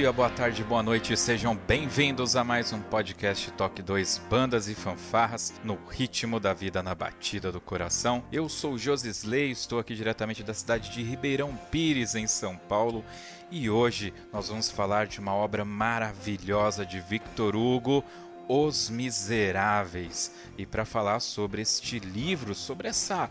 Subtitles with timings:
[0.00, 4.74] Dia, boa tarde, boa noite, sejam bem-vindos a mais um podcast Toque 2 Bandas e
[4.74, 8.24] Fanfarras no ritmo da vida na batida do coração.
[8.32, 13.04] Eu sou Josi Slay, estou aqui diretamente da cidade de Ribeirão Pires, em São Paulo,
[13.50, 18.02] e hoje nós vamos falar de uma obra maravilhosa de Victor Hugo,
[18.48, 20.34] Os Miseráveis.
[20.56, 23.28] E para falar sobre este livro, sobre essa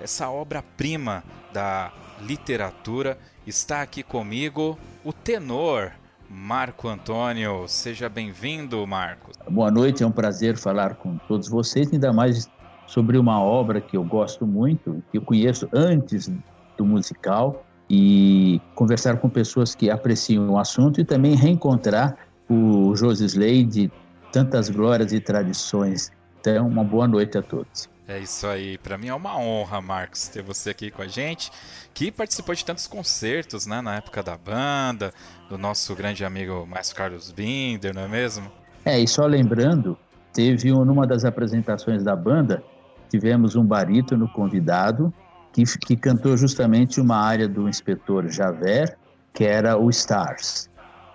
[0.00, 5.92] essa obra-prima da literatura, está aqui comigo o tenor
[6.32, 7.68] Marco Antônio.
[7.68, 9.36] Seja bem-vindo, Marcos.
[9.50, 12.50] Boa noite, é um prazer falar com todos vocês, ainda mais
[12.86, 16.32] sobre uma obra que eu gosto muito, que eu conheço antes
[16.78, 22.16] do musical, e conversar com pessoas que apreciam o assunto e também reencontrar
[22.48, 23.92] o Josisley de
[24.32, 26.10] tantas glórias e tradições.
[26.40, 27.91] Então, uma boa noite a todos.
[28.06, 31.52] É isso aí, para mim é uma honra, Marcos, ter você aqui com a gente,
[31.94, 35.12] que participou de tantos concertos, né, na época da banda,
[35.48, 38.50] do nosso grande amigo Maestro Carlos Binder, não é mesmo?
[38.84, 39.96] É, e só lembrando,
[40.32, 42.62] teve um, numa das apresentações da banda,
[43.08, 45.14] tivemos um barítono convidado
[45.52, 48.96] que, que cantou justamente uma área do inspetor Javert,
[49.32, 50.68] que era o Stars.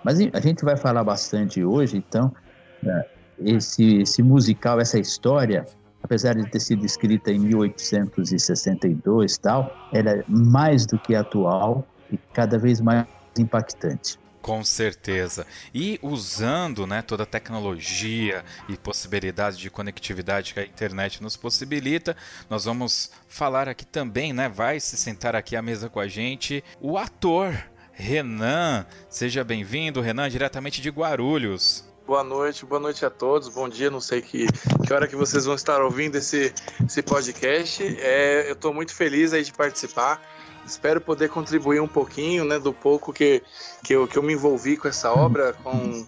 [0.05, 2.33] Mas a gente vai falar bastante hoje, então,
[2.81, 3.05] né,
[3.39, 5.65] esse, esse musical, essa história,
[6.07, 11.85] apesar de ter sido escrita em 1862 e tal, ela é mais do que atual
[12.09, 13.06] e cada vez mais
[13.38, 14.18] impactante.
[14.41, 15.45] Com certeza.
[15.73, 22.16] E usando né, toda a tecnologia e possibilidades de conectividade que a internet nos possibilita,
[22.50, 24.47] nós vamos falar aqui também, né?
[24.47, 27.53] Vai se sentar aqui à mesa com a gente o ator
[27.91, 28.85] Renan.
[29.09, 31.85] Seja bem-vindo, Renan, diretamente de Guarulhos.
[32.07, 34.47] Boa noite, boa noite a todos, bom dia, não sei que,
[34.87, 36.53] que hora que vocês vão estar ouvindo esse,
[36.85, 37.83] esse podcast.
[37.99, 40.21] É, eu estou muito feliz aí de participar.
[40.65, 43.43] Espero poder contribuir um pouquinho, né, do pouco que,
[43.83, 46.07] que, eu, que eu me envolvi com essa obra, com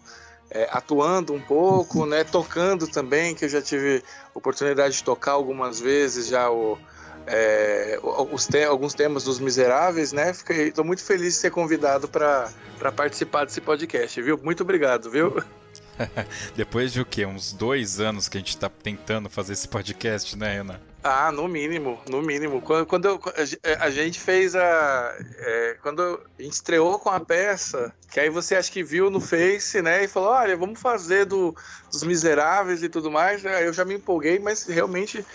[0.49, 4.01] é, atuando um pouco, né, tocando também, que eu já tive
[4.33, 6.77] oportunidade de tocar algumas vezes já o,
[7.27, 7.99] é,
[8.49, 10.31] te alguns temas dos Miseráveis, né?
[10.31, 12.49] Estou muito feliz de ser convidado para
[12.95, 14.39] participar desse podcast, viu?
[14.41, 15.43] Muito obrigado, viu?
[16.55, 17.25] Depois de o quê?
[17.25, 20.88] Uns dois anos que a gente está tentando fazer esse podcast, né, Renan?
[21.03, 22.61] Ah, no mínimo, no mínimo.
[22.61, 23.21] Quando, quando eu,
[23.79, 25.15] a gente fez a.
[25.37, 26.01] É, quando
[26.37, 30.03] a gente estreou com a peça, que aí você acha que viu no Face, né?
[30.03, 31.55] E falou: olha, vamos fazer do,
[31.91, 33.45] dos Miseráveis e tudo mais.
[33.45, 35.25] Aí eu já me empolguei, mas realmente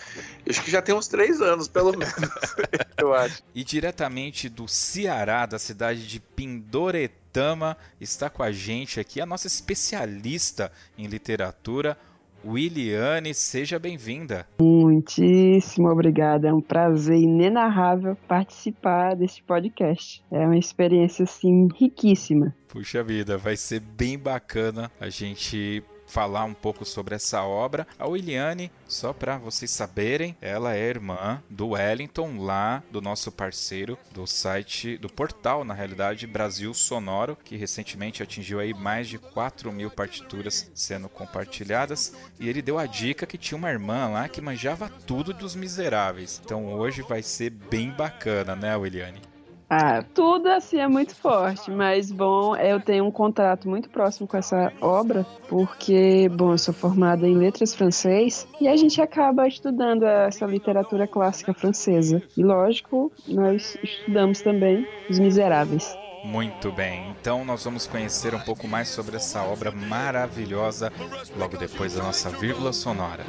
[0.48, 2.14] acho que já tem uns três anos, pelo menos.
[2.98, 3.42] eu acho.
[3.54, 9.26] E diretamente do Ceará, da cidade de Pindoretama Tama está com a gente aqui, a
[9.26, 11.98] nossa especialista em literatura,
[12.46, 14.46] Williane, seja bem-vinda.
[14.60, 20.22] Muitíssimo obrigada, é um prazer inenarrável participar deste podcast.
[20.30, 22.54] É uma experiência assim riquíssima.
[22.68, 25.82] Puxa vida, vai ser bem bacana a gente
[26.14, 27.88] falar um pouco sobre essa obra.
[27.98, 33.98] A Williane, só para vocês saberem, ela é irmã do Wellington, lá do nosso parceiro
[34.12, 39.72] do site, do portal, na realidade, Brasil Sonoro, que recentemente atingiu aí mais de 4
[39.72, 42.14] mil partituras sendo compartilhadas.
[42.38, 46.40] E ele deu a dica que tinha uma irmã lá que manjava tudo dos miseráveis.
[46.44, 49.33] Então hoje vai ser bem bacana, né, Williane?
[49.68, 54.36] Ah, tudo assim é muito forte, mas bom, eu tenho um contato muito próximo com
[54.36, 60.04] essa obra, porque, bom, eu sou formada em letras francês e a gente acaba estudando
[60.04, 62.22] essa literatura clássica francesa.
[62.36, 66.03] E lógico, nós estudamos também Os Miseráveis.
[66.24, 70.90] Muito bem, então nós vamos conhecer um pouco mais sobre essa obra maravilhosa
[71.36, 73.24] logo depois da nossa vírgula sonora.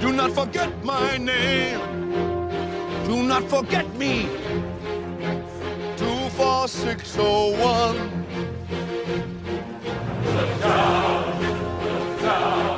[0.00, 1.80] Do not forget my name.
[3.04, 4.28] Do not forget me.
[5.96, 7.96] Two, four, 601.
[10.24, 12.77] Look down, look down,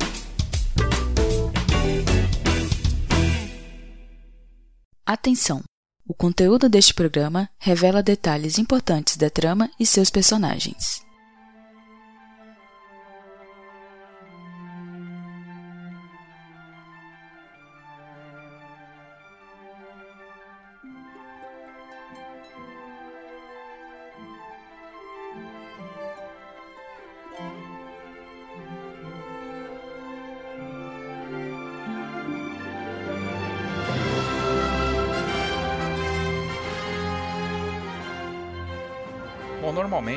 [5.11, 5.61] Atenção!
[6.07, 11.05] O conteúdo deste programa revela detalhes importantes da trama e seus personagens.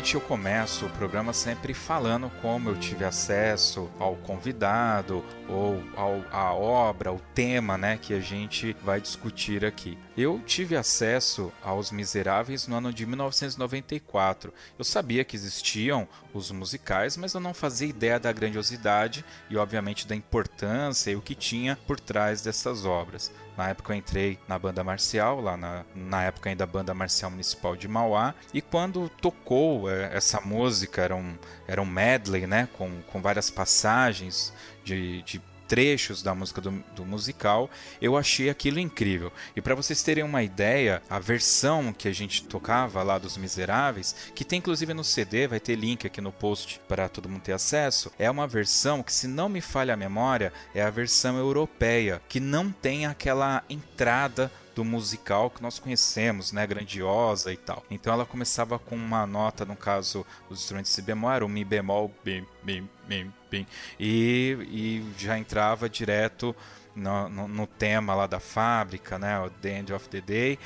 [0.05, 6.23] Normalmente eu começo o programa sempre falando como eu tive acesso ao convidado ou ao,
[6.31, 9.97] à obra, ao tema, né, que a gente vai discutir aqui.
[10.17, 14.53] Eu tive acesso aos Miseráveis no ano de 1994.
[14.79, 20.07] Eu sabia que existiam os musicais, mas eu não fazia ideia da grandiosidade e, obviamente,
[20.07, 23.33] da importância e o que tinha por trás dessas obras.
[23.57, 27.77] Na época eu entrei na banda marcial, lá na, na época ainda banda marcial municipal
[27.77, 31.37] de Mauá, e quando tocou é, essa música, era um,
[31.67, 34.53] era um medley, né, com, com várias passagens
[34.85, 37.71] de, de trechos da música do, do, musical,
[38.01, 39.33] eu achei aquilo incrível.
[39.57, 44.15] E para vocês terem uma ideia, a versão que a gente tocava lá dos Miseráveis,
[44.35, 47.53] que tem inclusive no CD, vai ter link aqui no post para todo mundo ter
[47.53, 52.21] acesso, é uma versão que, se não me falha a memória, é a versão europeia,
[52.29, 57.85] que não tem aquela entrada do musical que nós conhecemos, né, grandiosa e tal.
[57.91, 61.65] Então ela começava com uma nota, no caso, os instrumentos si bemol, era o mi
[61.65, 63.67] bemol, bim, bim, bim, bim,
[63.99, 66.55] e, e já entrava direto
[66.95, 70.59] no, no, no, tema lá da fábrica, né, o The End of the Day,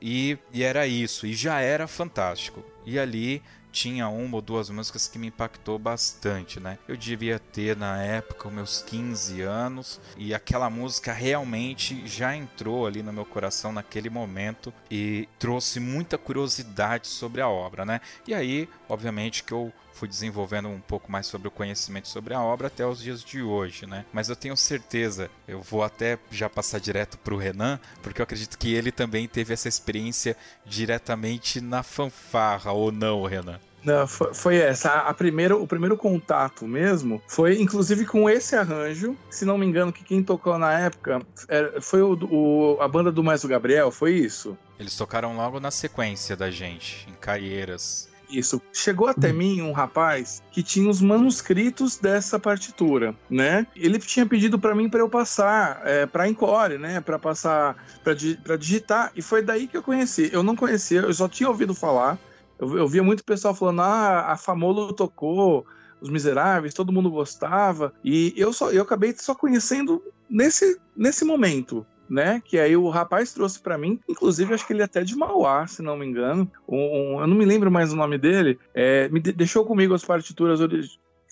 [0.00, 2.64] e, e era isso, e já era fantástico.
[2.84, 3.42] E ali
[3.74, 6.78] tinha uma ou duas músicas que me impactou bastante, né?
[6.86, 13.02] Eu devia ter na época meus 15 anos e aquela música realmente já entrou ali
[13.02, 18.00] no meu coração naquele momento e trouxe muita curiosidade sobre a obra, né?
[18.28, 22.40] E aí, obviamente que eu fui desenvolvendo um pouco mais sobre o conhecimento sobre a
[22.40, 24.04] obra até os dias de hoje, né?
[24.12, 28.24] Mas eu tenho certeza, eu vou até já passar direto para o Renan, porque eu
[28.24, 33.60] acredito que ele também teve essa experiência diretamente na fanfarra, ou não, Renan?
[33.84, 34.90] Não, foi, foi, essa.
[34.90, 39.16] A, a primeira, o primeiro contato mesmo foi, inclusive, com esse arranjo.
[39.30, 43.12] Se não me engano, que quem tocou na época era, foi o, o, a banda
[43.12, 44.56] do Maestro Gabriel, foi isso?
[44.78, 48.08] Eles tocaram logo na sequência da gente, em Caieiras.
[48.28, 48.60] Isso.
[48.72, 49.34] Chegou até hum.
[49.34, 53.66] mim um rapaz que tinha os manuscritos dessa partitura, né?
[53.76, 57.00] Ele tinha pedido para mim para eu passar é, para Encore, né?
[57.00, 60.30] Para passar para digitar e foi daí que eu conheci.
[60.32, 62.18] Eu não conhecia, eu só tinha ouvido falar.
[62.58, 65.66] Eu, eu via muito pessoal falando: "Ah, a Famolo tocou
[66.00, 67.92] os Miseráveis, todo mundo gostava".
[68.04, 72.40] E eu só eu acabei só conhecendo nesse nesse momento, né?
[72.44, 75.66] Que aí o rapaz trouxe para mim, inclusive acho que ele é até de Mauá,
[75.66, 76.50] se não me engano.
[76.68, 78.58] Um, um, eu não me lembro mais o nome dele.
[78.74, 80.60] É, me de, deixou comigo as partituras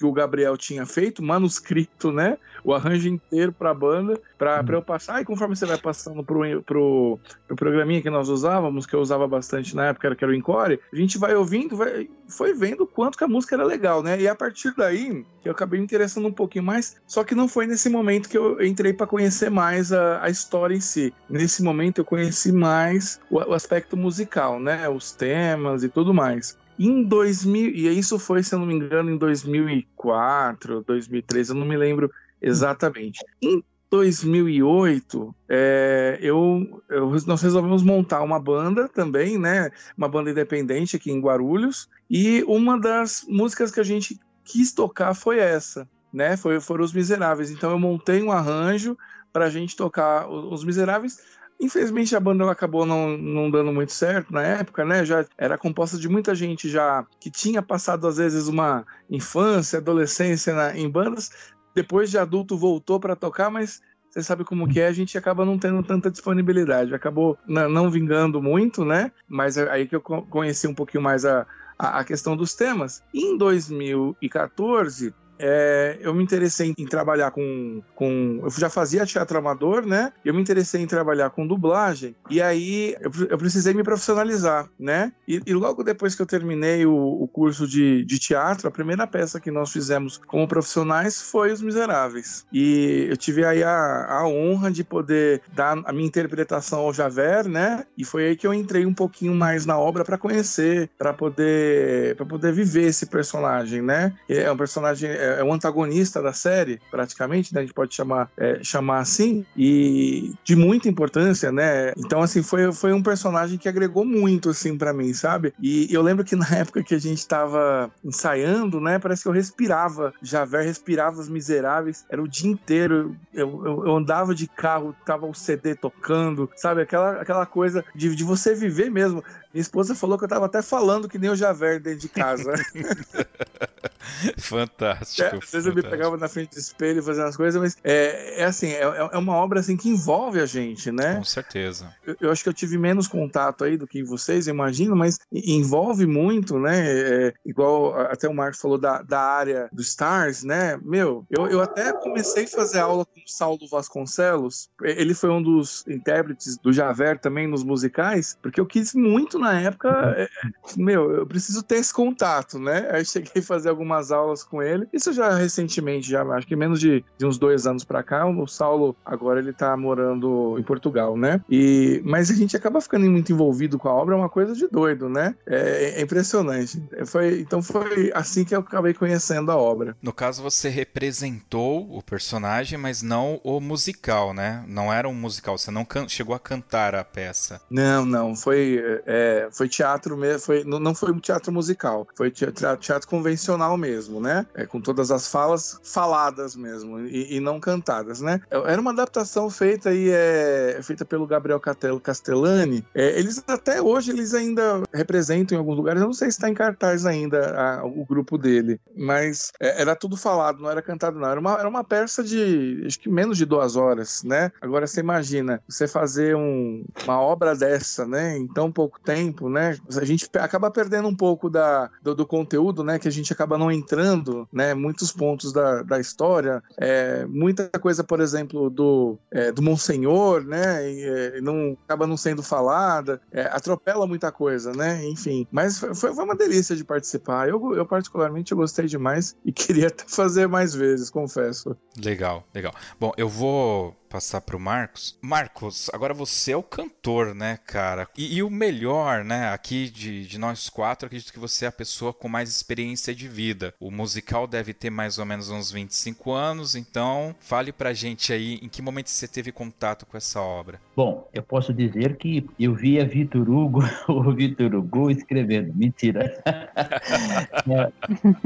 [0.02, 2.37] que o Gabriel tinha feito, manuscrito, né?
[2.64, 4.73] O arranjo inteiro para a banda, para hum.
[4.73, 5.23] eu passar.
[5.23, 9.28] E conforme você vai passando pro, pro, pro programinha que nós usávamos, que eu usava
[9.28, 12.87] bastante na época, que era o Encore, a gente vai ouvindo, vai, foi vendo o
[12.87, 14.21] quanto que a música era legal, né?
[14.21, 17.47] E a partir daí, que eu acabei me interessando um pouquinho mais, só que não
[17.47, 21.14] foi nesse momento que eu entrei para conhecer mais a, a, história em si.
[21.30, 24.88] Nesse momento eu conheci mais o, o aspecto musical, né?
[24.88, 26.61] Os temas e tudo mais.
[26.85, 31.65] Em 2000, e isso foi, se eu não me engano, em 2004, 2003, eu não
[31.65, 32.11] me lembro
[32.41, 33.25] exatamente.
[33.41, 39.71] Em 2008, é, eu, eu, nós resolvemos montar uma banda também, né?
[39.97, 41.89] Uma banda independente aqui em Guarulhos.
[42.11, 46.37] E uma das músicas que a gente quis tocar foi essa, né?
[46.37, 47.53] Foi, foram Os Miseráveis.
[47.53, 48.99] Então eu montei um arranjo
[49.33, 51.19] para a gente tocar Os Miseráveis.
[51.62, 55.04] Infelizmente a banda acabou não, não dando muito certo na época, né?
[55.04, 60.52] Já era composta de muita gente já que tinha passado às vezes uma infância, adolescência
[60.52, 61.31] na, em bandas,
[61.73, 65.45] depois de adulto voltou para tocar, mas você sabe como que é, a gente acaba
[65.45, 66.95] não tendo tanta disponibilidade.
[66.95, 69.12] Acabou não vingando muito, né?
[69.28, 71.47] Mas é aí que eu conheci um pouquinho mais a,
[71.78, 73.02] a, questão dos temas.
[73.14, 75.14] Em 2014,
[75.45, 78.41] é, eu me interessei em trabalhar com, com.
[78.45, 80.13] Eu já fazia teatro amador, né?
[80.25, 82.15] Eu me interessei em trabalhar com dublagem.
[82.31, 85.13] E aí eu, eu precisei me profissionalizar, né?
[85.27, 89.05] E, e, logo depois que eu terminei o, o curso de, de, teatro, a primeira
[89.05, 92.47] peça que nós fizemos como profissionais foi Os Miseráveis.
[92.53, 97.49] E eu tive aí a, a honra de poder dar a minha interpretação ao Javert,
[97.49, 97.85] né?
[97.99, 102.15] E foi aí que eu entrei um pouquinho mais na obra para conhecer, para poder,
[102.15, 104.15] para poder viver esse personagem, né?
[104.29, 105.11] É um personagem.
[105.11, 107.61] É, é, um antagonista da série, praticamente, né?
[107.61, 111.93] A gente pode chamar, é, chamar assim, e de muita importância, né?
[111.97, 115.53] Então, assim, foi, foi um personagem que agregou muito, assim, para mim, sabe?
[115.61, 118.99] E eu lembro que na época que a gente tava ensaiando, né?
[118.99, 123.97] Parece que eu respirava, Javert respirava os miseráveis, era o dia inteiro, eu, eu, eu
[123.97, 126.83] andava de carro, tava o CD tocando, sabe?
[126.83, 129.23] Aquela, aquela coisa de, de você viver mesmo.
[129.52, 132.52] Minha esposa falou que eu tava até falando que nem o Javert dentro de casa.
[134.38, 135.37] fantástico.
[135.37, 138.42] É, às vezes eu me pegava na frente do espelho fazendo as coisas, mas é,
[138.42, 141.16] é assim, é, é, uma obra assim que envolve a gente, né?
[141.16, 141.92] Com certeza.
[142.06, 146.06] Eu, eu acho que eu tive menos contato aí do que vocês, imagino, mas envolve
[146.06, 146.85] muito, né?
[146.85, 150.78] É, igual até o Marcos falou da, da área do Stars, né?
[150.82, 154.68] Meu, eu, eu até comecei a fazer aula com o Saulo Vasconcelos.
[154.82, 159.61] Ele foi um dos intérpretes do Javert também nos musicais, porque eu quis muito na
[159.61, 160.29] época, é,
[160.77, 162.89] meu, eu preciso ter esse contato, né?
[162.91, 164.87] Aí cheguei a fazer algumas aulas com ele.
[164.93, 168.27] Isso já recentemente, já acho que menos de, de uns dois anos para cá.
[168.27, 171.41] O Saulo agora ele tá morando em Portugal, né?
[171.51, 174.69] E mas a gente acaba ficando muito envolvido com a obra, é uma coisa de
[174.69, 175.35] doido, né?
[175.47, 176.83] É, é impressionante.
[177.07, 179.97] Foi, então foi assim que eu acabei conhecendo a obra.
[180.01, 184.65] No caso, você representou o personagem, mas não o musical, né?
[184.69, 187.61] Não era um musical, você não chegou a cantar a peça.
[187.71, 188.37] Não, não.
[188.37, 192.77] Foi é, é, foi teatro mesmo, foi, não, não foi um teatro musical, foi teatro,
[192.77, 194.47] teatro convencional mesmo, né?
[194.55, 198.41] É, com todas as falas faladas mesmo e, e não cantadas, né?
[198.51, 201.61] É, era uma adaptação feita aí, é, feita pelo Gabriel
[202.03, 202.85] Castellani.
[202.95, 206.49] É, eles até hoje eles ainda representam em alguns lugares, eu não sei se está
[206.49, 211.19] em cartaz ainda a, o grupo dele, mas é, era tudo falado, não era cantado
[211.19, 211.29] não.
[211.29, 214.53] Era uma, era uma peça de acho que menos de duas horas, né?
[214.61, 218.37] Agora você imagina você fazer um, uma obra dessa, né?
[218.37, 219.79] Em tão pouco tempo tempo, né?
[219.97, 222.99] A gente acaba perdendo um pouco da, do, do conteúdo, né?
[222.99, 224.75] Que a gente acaba não entrando, né?
[224.75, 226.62] Muitos pontos da, da história.
[226.76, 230.91] É, muita coisa, por exemplo, do, é, do Monsenhor, né?
[230.91, 233.21] E, é, não, acaba não sendo falada.
[233.31, 235.05] É, atropela muita coisa, né?
[235.07, 235.47] Enfim.
[235.50, 237.49] Mas foi, foi uma delícia de participar.
[237.49, 241.76] Eu, eu particularmente, gostei demais e queria fazer mais vezes, confesso.
[242.02, 242.73] Legal, legal.
[242.99, 245.19] Bom, eu vou passar pro Marcos.
[245.23, 248.07] Marcos, agora você é o cantor, né, cara?
[248.16, 251.73] E, e o melhor, né, aqui de, de nós quatro, acredito que você é a
[251.73, 253.73] pessoa com mais experiência de vida.
[253.81, 258.59] O musical deve ter mais ou menos uns 25 anos, então fale pra gente aí
[258.62, 260.78] em que momento você teve contato com essa obra.
[260.95, 265.73] Bom, eu posso dizer que eu via Vitor Hugo, o Vitor Hugo escrevendo.
[265.75, 266.42] Mentira.
[266.45, 267.92] é,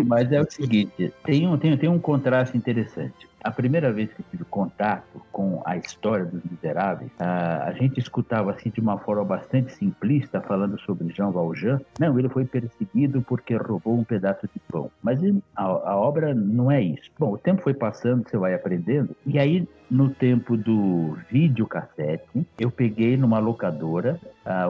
[0.04, 4.24] mas é o seguinte, tem um, tem, tem um contraste interessante a primeira vez que
[4.24, 9.24] tive contato com a história dos miseráveis, a, a gente escutava assim de uma forma
[9.24, 11.80] bastante simplista, falando sobre Jean Valjean.
[12.00, 14.90] Não, ele foi perseguido porque roubou um pedaço de pão.
[15.00, 15.20] Mas
[15.54, 17.08] a, a obra não é isso.
[17.16, 22.70] Bom, o tempo foi passando, você vai aprendendo, e aí no tempo do videocassete, eu
[22.70, 24.18] peguei numa locadora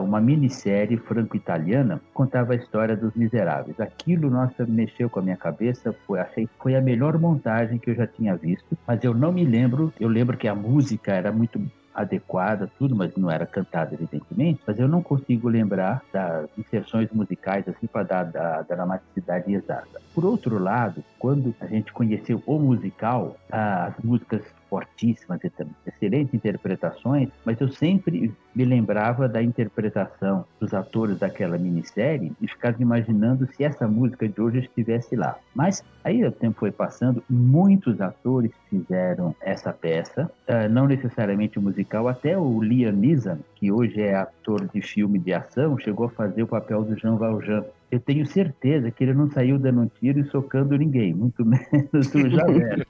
[0.01, 3.79] uma minissérie franco-italiana contava a história dos miseráveis.
[3.79, 7.95] Aquilo, nossa, mexeu com a minha cabeça, foi, achei foi a melhor montagem que eu
[7.95, 11.61] já tinha visto, mas eu não me lembro, eu lembro que a música era muito
[11.97, 14.61] adequada, tudo, mas não era cantada, evidentemente.
[14.67, 19.99] Mas eu não consigo lembrar das inserções musicais, assim, para dar da dramaticidade exata.
[20.13, 25.39] Por outro lado, quando a gente conheceu o musical, as músicas fortíssimas,
[25.85, 32.81] excelentes interpretações, mas eu sempre me lembrava da interpretação dos atores daquela minissérie e ficava
[32.81, 35.37] imaginando se essa música de hoje estivesse lá.
[35.53, 42.07] Mas aí o tempo foi passando, muitos atores fizeram essa peça, uh, não necessariamente musical,
[42.07, 46.41] até o Liam Neeson, que hoje é ator de filme de ação, chegou a fazer
[46.41, 47.63] o papel do Jean Valjean.
[47.91, 52.13] Eu tenho certeza que ele não saiu dando um tiro e socando ninguém, muito menos
[52.13, 52.85] o Javert.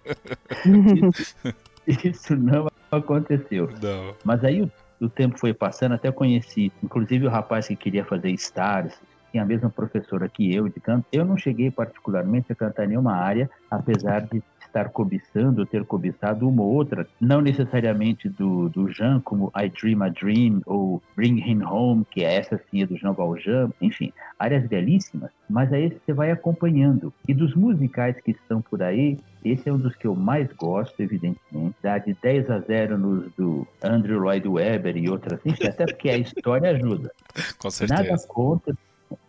[1.87, 3.69] isso, não aconteceu.
[3.81, 4.15] Não.
[4.23, 8.31] Mas aí o, o, tempo foi passando, até conheci, inclusive o rapaz que queria fazer
[8.31, 8.99] Stars,
[9.31, 11.05] tinha a mesma professora que eu de canto.
[11.11, 16.61] Eu não cheguei particularmente a cantar nenhuma área, apesar de estar cobiçando, ter cobiçado uma
[16.61, 21.63] ou outra, não necessariamente do, do Jean, como I Dream a Dream ou Bring Him
[21.63, 26.31] Home, que é essa sim do Jean Valjean, enfim, áreas belíssimas, mas aí você vai
[26.31, 27.13] acompanhando.
[27.27, 29.17] E dos musicais que estão por aí,
[29.51, 31.75] esse é um dos que eu mais gosto, evidentemente.
[31.81, 36.09] Dá de 10 a 0 nos do Andrew Lloyd Webber e outras, enfim, até porque
[36.09, 37.11] a história ajuda.
[37.59, 38.03] Com certeza.
[38.03, 38.77] Nada contra,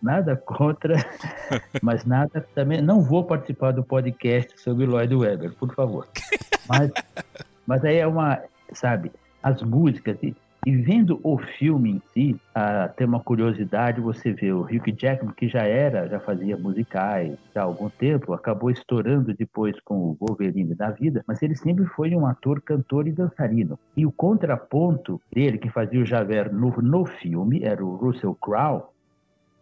[0.02, 0.94] nada contra,
[1.82, 2.82] mas nada também.
[2.82, 6.08] Não vou participar do podcast sobre Lloyd Webber, por favor.
[6.68, 6.90] Mas,
[7.66, 8.42] mas aí é uma,
[8.75, 9.10] sabe,
[9.42, 10.37] as músicas e,
[10.67, 15.33] e vendo o filme em si, ah, tem uma curiosidade, você vê o Hugh Jackman,
[15.35, 20.75] que já era, já fazia musicais há algum tempo, acabou estourando depois com o Wolverine
[20.75, 23.79] da vida, mas ele sempre foi um ator, cantor e dançarino.
[23.97, 28.83] E o contraponto dele, que fazia o Javert no, no filme, era o Russell Crowe,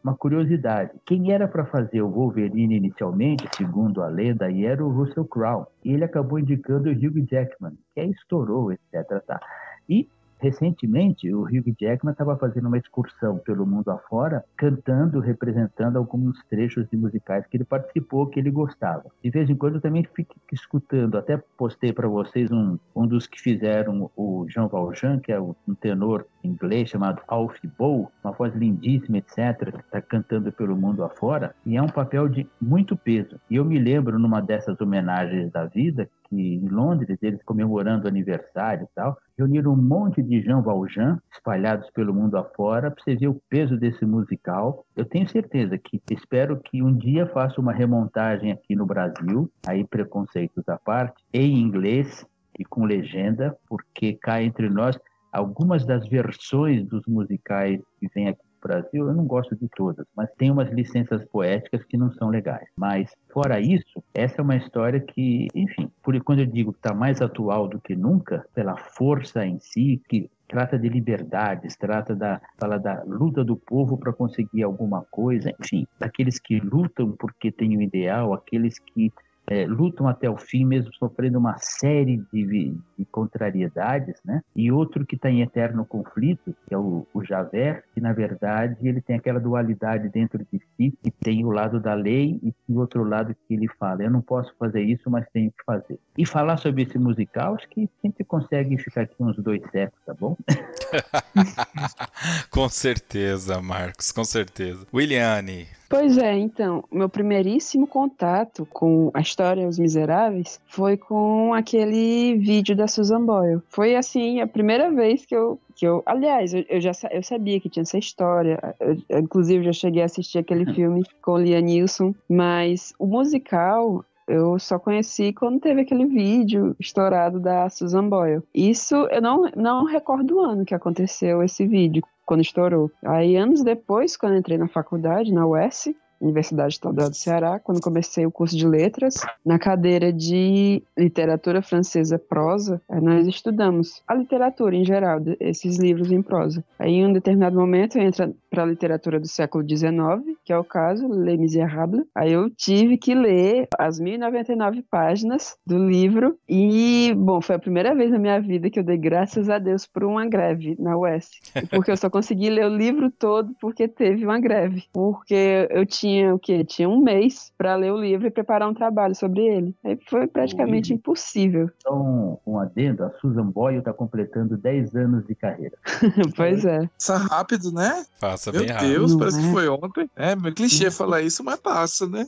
[0.03, 0.93] uma curiosidade.
[1.05, 5.67] Quem era para fazer o Wolverine inicialmente, segundo a lenda, aí era o Russell Crowe.
[5.85, 9.21] E ele acabou indicando o Hugh Jackman, que aí estourou, etc.
[9.26, 9.41] Tá.
[9.88, 16.43] E Recentemente, o Hugh Jackman estava fazendo uma excursão pelo mundo afora, cantando, representando alguns
[16.45, 19.11] trechos de musicais que ele participou, que ele gostava.
[19.23, 23.26] De vez em quando eu também fico escutando, até postei para vocês um, um dos
[23.26, 28.55] que fizeram o Jean Valjean, que é um tenor inglês chamado Alf Bow, uma voz
[28.55, 33.40] lindíssima, etc., que está cantando pelo mundo afora, e é um papel de muito peso.
[33.50, 38.95] E eu me lembro, numa dessas homenagens da vida, em Londres, eles comemorando aniversário e
[38.95, 43.41] tal, reuniram um monte de Jean Valjean espalhados pelo mundo afora para você ver o
[43.49, 44.84] peso desse musical.
[44.97, 49.84] Eu tenho certeza que espero que um dia faça uma remontagem aqui no Brasil, aí
[49.84, 52.26] preconceitos à parte, em inglês
[52.58, 54.99] e com legenda, porque cá entre nós
[55.32, 60.31] algumas das versões dos musicais que vem aqui Brasil, eu não gosto de todas, mas
[60.37, 62.69] tem umas licenças poéticas que não são legais.
[62.76, 66.95] Mas, fora isso, essa é uma história que, enfim, por quando eu digo que está
[66.95, 72.41] mais atual do que nunca, pela força em si, que trata de liberdades, trata da,
[72.59, 77.76] fala da luta do povo para conseguir alguma coisa, enfim, daqueles que lutam porque têm
[77.76, 79.13] um ideal, aqueles que
[79.47, 84.43] é, lutam até o fim, mesmo sofrendo uma série de, de contrariedades, né?
[84.54, 88.76] E outro que está em eterno conflito, que é o, o Javert, que na verdade
[88.82, 92.78] ele tem aquela dualidade dentro de si, que tem o lado da lei e o
[92.78, 95.99] outro lado que ele fala, eu não posso fazer isso, mas tenho que fazer.
[96.17, 100.15] E falar sobre esse musical, acho que sempre consegue ficar aqui uns dois séculos, tá
[100.15, 100.37] bom?
[102.50, 104.87] com certeza, Marcos, com certeza.
[104.93, 112.36] Williane, Pois é, então, meu primeiríssimo contato com a história Os Miseráveis foi com aquele
[112.36, 113.62] vídeo da Susan Boyle.
[113.68, 117.60] Foi assim, a primeira vez que eu que eu, aliás, eu, eu já eu sabia
[117.60, 122.14] que tinha essa história, eu, inclusive já cheguei a assistir aquele filme com Liam Neeson,
[122.28, 128.42] mas o musical eu só conheci quando teve aquele vídeo estourado da Susan Boyle.
[128.54, 132.91] Isso eu não, não recordo o ano que aconteceu esse vídeo, quando estourou.
[133.04, 138.25] Aí, anos depois, quando entrei na faculdade, na UES, Universidade Estadual do Ceará, quando comecei
[138.26, 144.75] o curso de letras, na cadeira de literatura francesa prosa, eh, nós estudamos a literatura
[144.75, 146.65] em geral, esses livros em prosa.
[146.78, 150.64] Aí, em um determinado momento, entra para a literatura do século XIX, que é o
[150.64, 152.06] caso Les Miserables.
[152.14, 157.95] Aí eu tive que ler as 1099 páginas do livro e, bom, foi a primeira
[157.95, 161.28] vez na minha vida que eu dei graças a Deus por uma greve na UES,
[161.69, 166.34] porque eu só consegui ler o livro todo porque teve uma greve, porque eu tinha
[166.34, 166.64] o quê?
[166.64, 169.75] Tinha um mês para ler o livro e preparar um trabalho sobre ele.
[169.84, 170.97] Aí foi praticamente Ui.
[170.97, 171.69] impossível.
[171.76, 175.76] Então, um adendo, a Susan Boyle está completando 10 anos de carreira.
[176.34, 176.88] pois é.
[176.99, 178.06] Passa rápido, né?
[178.19, 178.89] Passa Meu bem rápido.
[178.91, 179.43] Deus, Não parece é?
[179.43, 180.11] que foi ontem.
[180.17, 182.26] É, meu clichê falar isso, mas passa, né?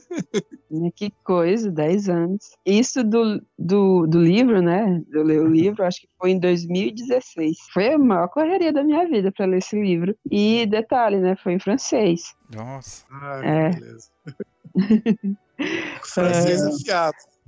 [0.95, 2.49] Que coisa, 10 anos.
[2.65, 5.01] Isso do, do, do livro, né?
[5.11, 7.57] Eu ler o livro, acho que foi em 2016.
[7.73, 10.15] Foi a maior correria da minha vida para ler esse livro.
[10.31, 11.35] E detalhe, né?
[11.35, 12.35] Foi em francês.
[12.53, 13.05] Nossa.
[13.11, 13.69] Ah, É.
[13.71, 14.09] beleza.
[16.03, 17.17] Francês afiado.
[17.17, 17.38] Não.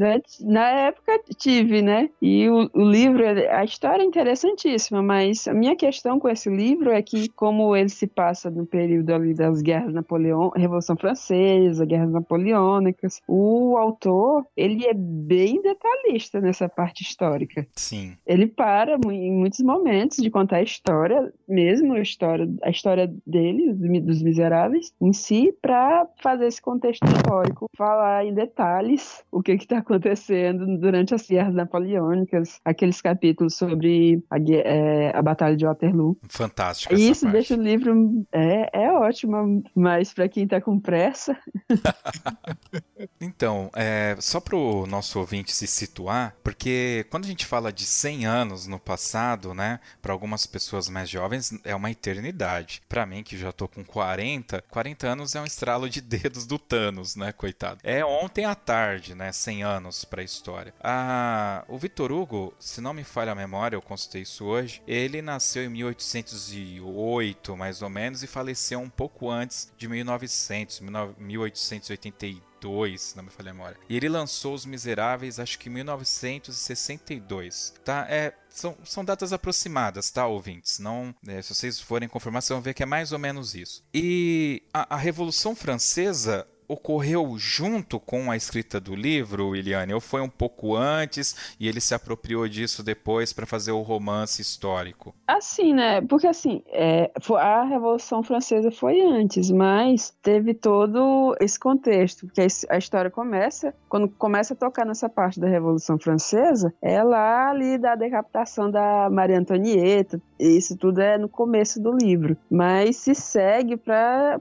[0.00, 2.10] Antes- Na época tive, né?
[2.20, 6.90] E o, o livro, a história é interessantíssima, mas a minha questão com esse livro
[6.90, 12.10] é que, como ele se passa no período ali das guerras Napoleão, Revolução Francesa, guerras
[12.10, 17.66] napoleônicas, o autor, ele é bem detalhista nessa parte histórica.
[17.74, 18.16] Sim.
[18.26, 23.72] Ele para em muitos momentos de contar a história, mesmo a história, a história dele,
[24.00, 29.78] dos miseráveis, em si, para fazer esse contexto histórico, falar em detalhes o que está
[29.78, 36.16] acontecendo durante as guerras napoleônicas, aqueles capítulos sobre a, eh, a Batalha de Waterloo.
[36.28, 37.32] Fantástica essa Isso parte.
[37.32, 41.36] deixa o livro é, é ótimo, mas para quem está com pressa,
[43.20, 47.84] Então, é, só para o nosso ouvinte se situar, porque quando a gente fala de
[47.84, 52.82] 100 anos no passado, né, para algumas pessoas mais jovens é uma eternidade.
[52.88, 56.58] Para mim, que já tô com 40, 40 anos é um estralo de dedos do
[56.58, 57.80] Thanos, né, coitado.
[57.82, 60.74] É ontem à tarde, né, 100 anos para a história.
[60.82, 65.22] Ah, o Vitor Hugo, se não me falha a memória, eu consultei isso hoje, ele
[65.22, 70.80] nasceu em 1808, mais ou menos, e faleceu um pouco antes de 1900,
[71.18, 73.76] 1882, se não me falha a memória.
[73.88, 78.06] E ele lançou Os Miseráveis, acho que em 1962, tá?
[78.08, 80.78] É, são, são datas aproximadas, tá, ouvintes?
[80.78, 83.84] Não, é, se vocês forem confirmar, vocês vão ver que é mais ou menos isso.
[83.92, 90.20] E a, a Revolução Francesa ocorreu junto com a escrita do livro, Williane, ou foi
[90.20, 95.14] um pouco antes e ele se apropriou disso depois para fazer o romance histórico?
[95.26, 96.00] Assim, né?
[96.00, 102.78] Porque assim, é, a Revolução Francesa foi antes, mas teve todo esse contexto, porque a
[102.78, 107.94] história começa, quando começa a tocar nessa parte da Revolução Francesa, é lá ali da
[107.94, 114.40] decapitação da Maria Antonieta, isso tudo é no começo do livro, mas se segue para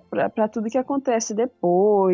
[0.51, 2.12] tudo que acontece depois,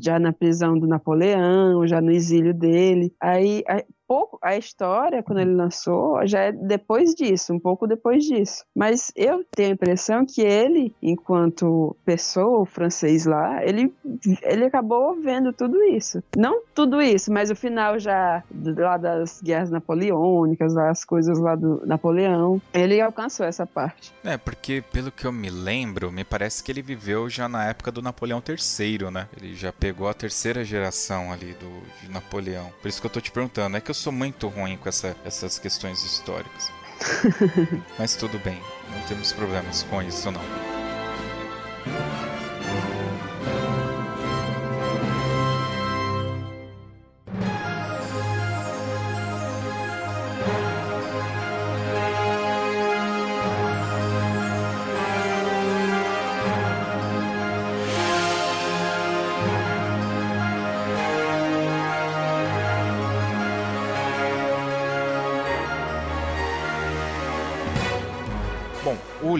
[0.00, 3.64] já na prisão do Napoleão, já no exílio dele, aí
[4.08, 8.64] pouco a história quando ele lançou já é depois disso, um pouco depois disso.
[8.74, 13.92] Mas eu tenho a impressão que ele, enquanto pessoa, francês lá, ele
[14.42, 16.22] ele acabou vendo tudo isso.
[16.36, 18.42] Não tudo isso, mas o final já
[18.76, 24.12] lá das guerras napoleônicas, as coisas lá do Napoleão, ele alcançou essa parte.
[24.24, 27.92] É, porque pelo que eu me lembro, me parece que ele viveu já na época
[27.92, 29.28] do Napoleão III, né?
[29.36, 31.68] Ele já pegou a terceira geração ali do
[32.00, 32.70] de Napoleão.
[32.80, 35.16] Por isso que eu tô te perguntando, é que eu sou muito ruim com essa-
[35.24, 36.70] essas questões históricas.
[37.98, 40.40] Mas tudo bem, não temos problemas com isso não.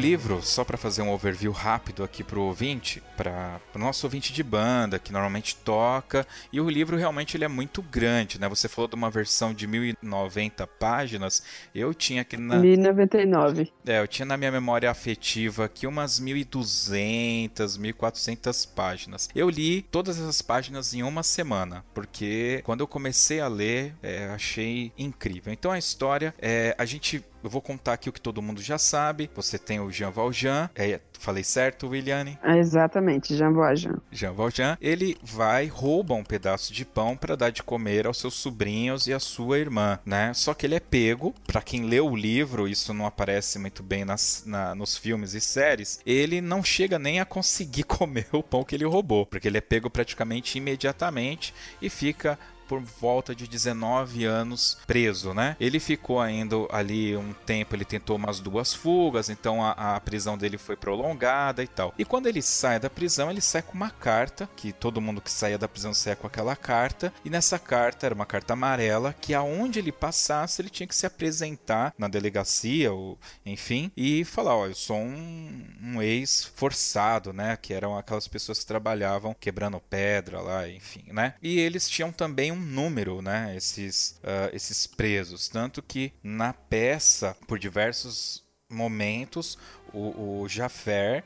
[0.09, 4.43] Livro, só para fazer um overview rápido aqui pro ouvinte, para o nosso ouvinte de
[4.43, 8.49] banda, que normalmente toca, e o livro realmente ele é muito grande, né?
[8.49, 11.43] Você falou de uma versão de 1090 páginas,
[11.75, 13.71] eu tinha aqui na, 1099.
[13.87, 19.29] é, eu tinha na minha memória afetiva aqui umas 1200, 1400 páginas.
[19.35, 24.29] Eu li todas essas páginas em uma semana, porque quando eu comecei a ler, é,
[24.29, 25.53] achei incrível.
[25.53, 28.79] Então a história, é, a gente eu vou contar aqui o que todo mundo já
[28.79, 29.31] sabe.
[29.35, 32.39] Você tem o Jean Valjean, é, falei certo, Williane?
[32.43, 33.97] Ah, exatamente, Jean Valjean.
[34.11, 38.35] Jean Valjean, ele vai, rouba um pedaço de pão para dar de comer aos seus
[38.35, 40.33] sobrinhos e à sua irmã, né?
[40.35, 44.05] Só que ele é pego, para quem leu o livro, isso não aparece muito bem
[44.05, 48.65] nas, na- nos filmes e séries, ele não chega nem a conseguir comer o pão
[48.65, 52.39] que ele roubou, porque ele é pego praticamente imediatamente e fica
[52.69, 55.57] por volta de 19 anos preso, né?
[55.59, 60.37] Ele ficou ainda ali um tempo, ele tentou umas duas fugas, então a, a prisão
[60.37, 61.95] dele foi prolongada e tal.
[61.99, 65.31] E quando ele sai da prisão, ele sai com uma carta, que todo mundo que
[65.31, 69.35] saía da prisão saia com aquela carta, e nessa carta era uma carta amarela, que
[69.35, 74.67] aonde ele passasse, ele tinha que se apresentar na delegacia, ou enfim, e falar, ó,
[74.67, 77.57] eu sou um, um ex-forçado, né?
[77.57, 81.35] Que eram aquelas pessoas que trabalhavam quebrando pedra lá, enfim, né?
[81.43, 83.57] E eles tinham também um número, né?
[83.57, 85.49] Esses, ah, esses presos.
[85.49, 89.59] Tanto que na peça, por diversos momentos,
[89.93, 90.47] o, o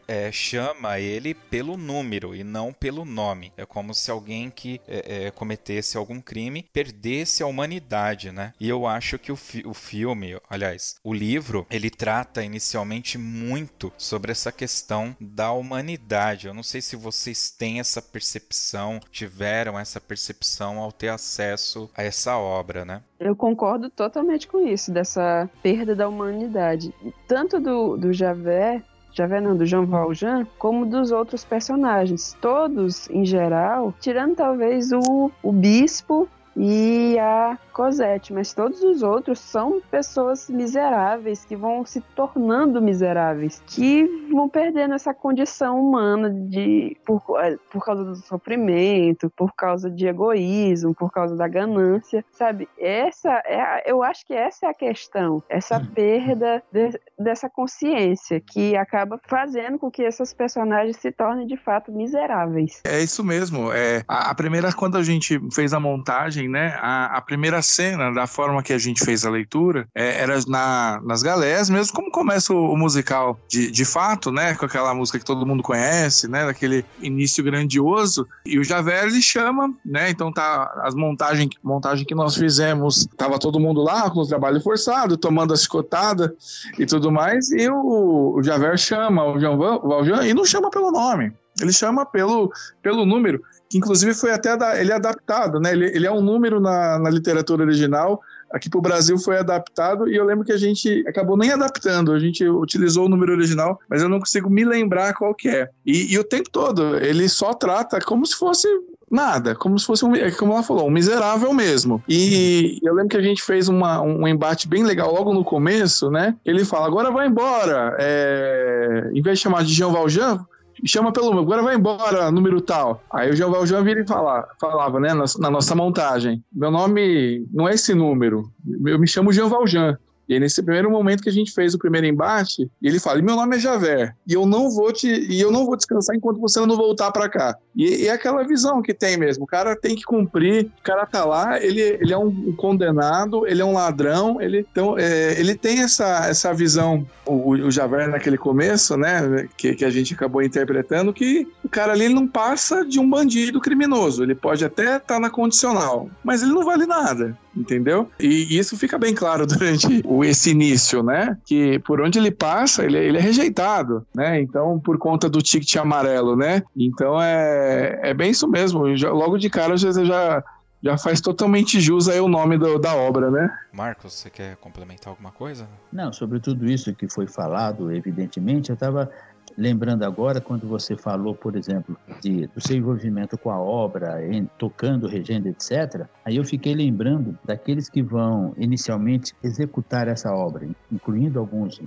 [0.06, 3.52] é, chama ele pelo número e não pelo nome.
[3.56, 8.52] É como se alguém que é, é, cometesse algum crime perdesse a humanidade, né?
[8.60, 13.92] E eu acho que o, fi o filme, aliás, o livro, ele trata inicialmente muito
[13.96, 16.46] sobre essa questão da humanidade.
[16.46, 22.02] Eu não sei se vocês têm essa percepção, tiveram essa percepção ao ter acesso a
[22.02, 23.02] essa obra, né?
[23.18, 26.92] Eu concordo totalmente com isso, dessa perda da humanidade.
[27.28, 28.12] Tanto do, do
[28.52, 28.82] Javé,
[29.14, 32.36] Javé não, do Jean Valjean, como dos outros personagens.
[32.40, 39.38] Todos, em geral, tirando talvez o, o bispo e a Cosette, mas todos os outros
[39.40, 46.96] são pessoas miseráveis que vão se tornando miseráveis, que vão perdendo essa condição humana de
[47.04, 52.68] por, eh, por causa do sofrimento, por causa de egoísmo, por causa da ganância, sabe?
[52.78, 55.86] Essa é, a, eu acho que essa é a questão, essa Uhum.
[55.86, 61.90] perda de, dessa consciência que acaba fazendo com que esses personagens se tornem de fato
[61.90, 62.80] miseráveis.
[62.84, 63.72] É isso mesmo.
[63.72, 66.76] É, a, a primeira, quando a gente fez a montagem, né?
[66.80, 71.00] A, a primeira cena, da forma que a gente fez a leitura, é, era na,
[71.04, 74.54] nas galés, mesmo como começa o, o musical de, de fato, né?
[74.54, 76.46] Com aquela música que todo mundo conhece, né?
[76.46, 78.26] Daquele início grandioso.
[78.44, 80.10] E o Javert ele chama, né?
[80.10, 84.60] Então tá as montagens montagem que nós fizemos, tava todo mundo lá com o trabalho
[84.60, 86.34] forçado, tomando a chicotada
[86.78, 87.50] e tudo mais.
[87.50, 88.42] E o, o
[88.76, 91.32] chama o Val- Valjean e não chama pelo nome.
[91.60, 92.50] Ele chama pelo,
[92.82, 93.42] pelo número,
[93.72, 95.72] que inclusive foi até ele é adaptado, né?
[95.72, 98.20] Ele, ele é um número na, na literatura original.
[98.52, 102.12] Aqui para o Brasil foi adaptado e eu lembro que a gente acabou nem adaptando,
[102.12, 105.70] a gente utilizou o número original, mas eu não consigo me lembrar qual que é.
[105.86, 108.68] E, e o tempo todo ele só trata como se fosse
[109.10, 112.04] nada, como se fosse um, é como ela falou, um miserável mesmo.
[112.06, 116.10] E eu lembro que a gente fez uma, um embate bem legal logo no começo,
[116.10, 116.36] né?
[116.44, 119.10] Ele fala: agora vai embora, é...
[119.14, 120.44] em vez de chamar de Jean Valjean,
[120.88, 123.02] chama pelo número, agora vai embora, número tal.
[123.12, 127.46] Aí o Jean Valjean vira e fala, falava, né, na, na nossa montagem: meu nome
[127.52, 128.50] não é esse número,
[128.86, 129.98] eu me chamo Jean Valjean.
[130.32, 133.36] E nesse primeiro momento que a gente fez o primeiro embate, ele fala: "E meu
[133.36, 136.58] nome é Javert, e eu não vou te, e eu não vou descansar enquanto você
[136.64, 137.56] não voltar para cá".
[137.76, 139.44] E, é aquela visão que tem mesmo.
[139.44, 143.60] O cara tem que cumprir, o cara tá lá, ele, ele é um condenado, ele
[143.60, 148.96] é um ladrão, ele então é, ele tem essa, essa visão, o, o naquele começo,
[148.96, 152.98] né, que, que a gente acabou interpretando, que o cara ali ele não passa de
[152.98, 154.22] um bandido criminoso.
[154.22, 158.10] Ele pode até estar na condicional, mas ele não vale nada entendeu?
[158.18, 161.36] E isso fica bem claro durante o, esse início, né?
[161.44, 164.40] Que por onde ele passa, ele, ele é rejeitado, né?
[164.40, 166.62] Então, por conta do ticket amarelo, né?
[166.76, 168.96] Então, é, é bem isso mesmo.
[168.96, 170.42] Já- logo de cara, você já,
[170.82, 173.50] já faz totalmente jus aí o nome do- da obra, né?
[173.72, 175.68] Marcos, você quer complementar alguma coisa?
[175.92, 179.10] Não, sobre tudo isso que foi falado, evidentemente, eu estava
[179.56, 184.48] lembrando agora quando você falou, por exemplo, de, do seu envolvimento com a obra, em,
[184.58, 186.06] tocando, regendo, etc.
[186.24, 191.80] Aí eu fiquei lembrando daqueles que vão inicialmente executar essa obra, incluindo alguns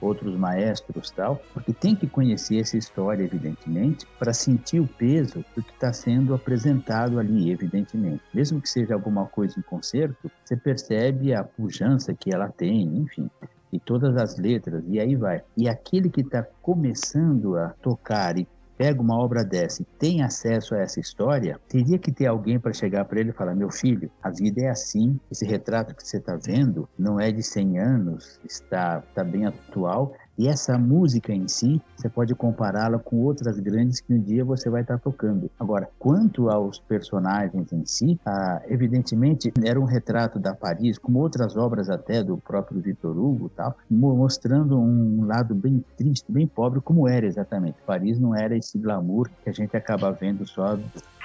[0.00, 5.62] outros maestros tal, porque tem que conhecer essa história, evidentemente, para sentir o peso do
[5.62, 8.22] que está sendo apresentado ali, evidentemente.
[8.34, 13.30] Mesmo que seja alguma coisa em concerto, você percebe a pujança que ela tem, enfim
[13.72, 15.42] e todas as letras, e aí vai.
[15.56, 20.74] E aquele que está começando a tocar e pega uma obra dessa e tem acesso
[20.74, 24.10] a essa história, teria que ter alguém para chegar para ele e falar: meu filho,
[24.22, 28.40] a vida é assim, esse retrato que você está vendo não é de 100 anos,
[28.44, 30.14] está, está bem atual.
[30.38, 34.70] E essa música em si, você pode compará-la com outras grandes que um dia você
[34.70, 35.50] vai estar tocando.
[35.60, 41.56] Agora, quanto aos personagens em si, ah, evidentemente era um retrato da Paris, como outras
[41.56, 46.80] obras até do próprio Victor Hugo, tal, mo- mostrando um lado bem triste, bem pobre,
[46.80, 47.76] como era exatamente.
[47.86, 50.78] Paris não era esse glamour que a gente acaba vendo só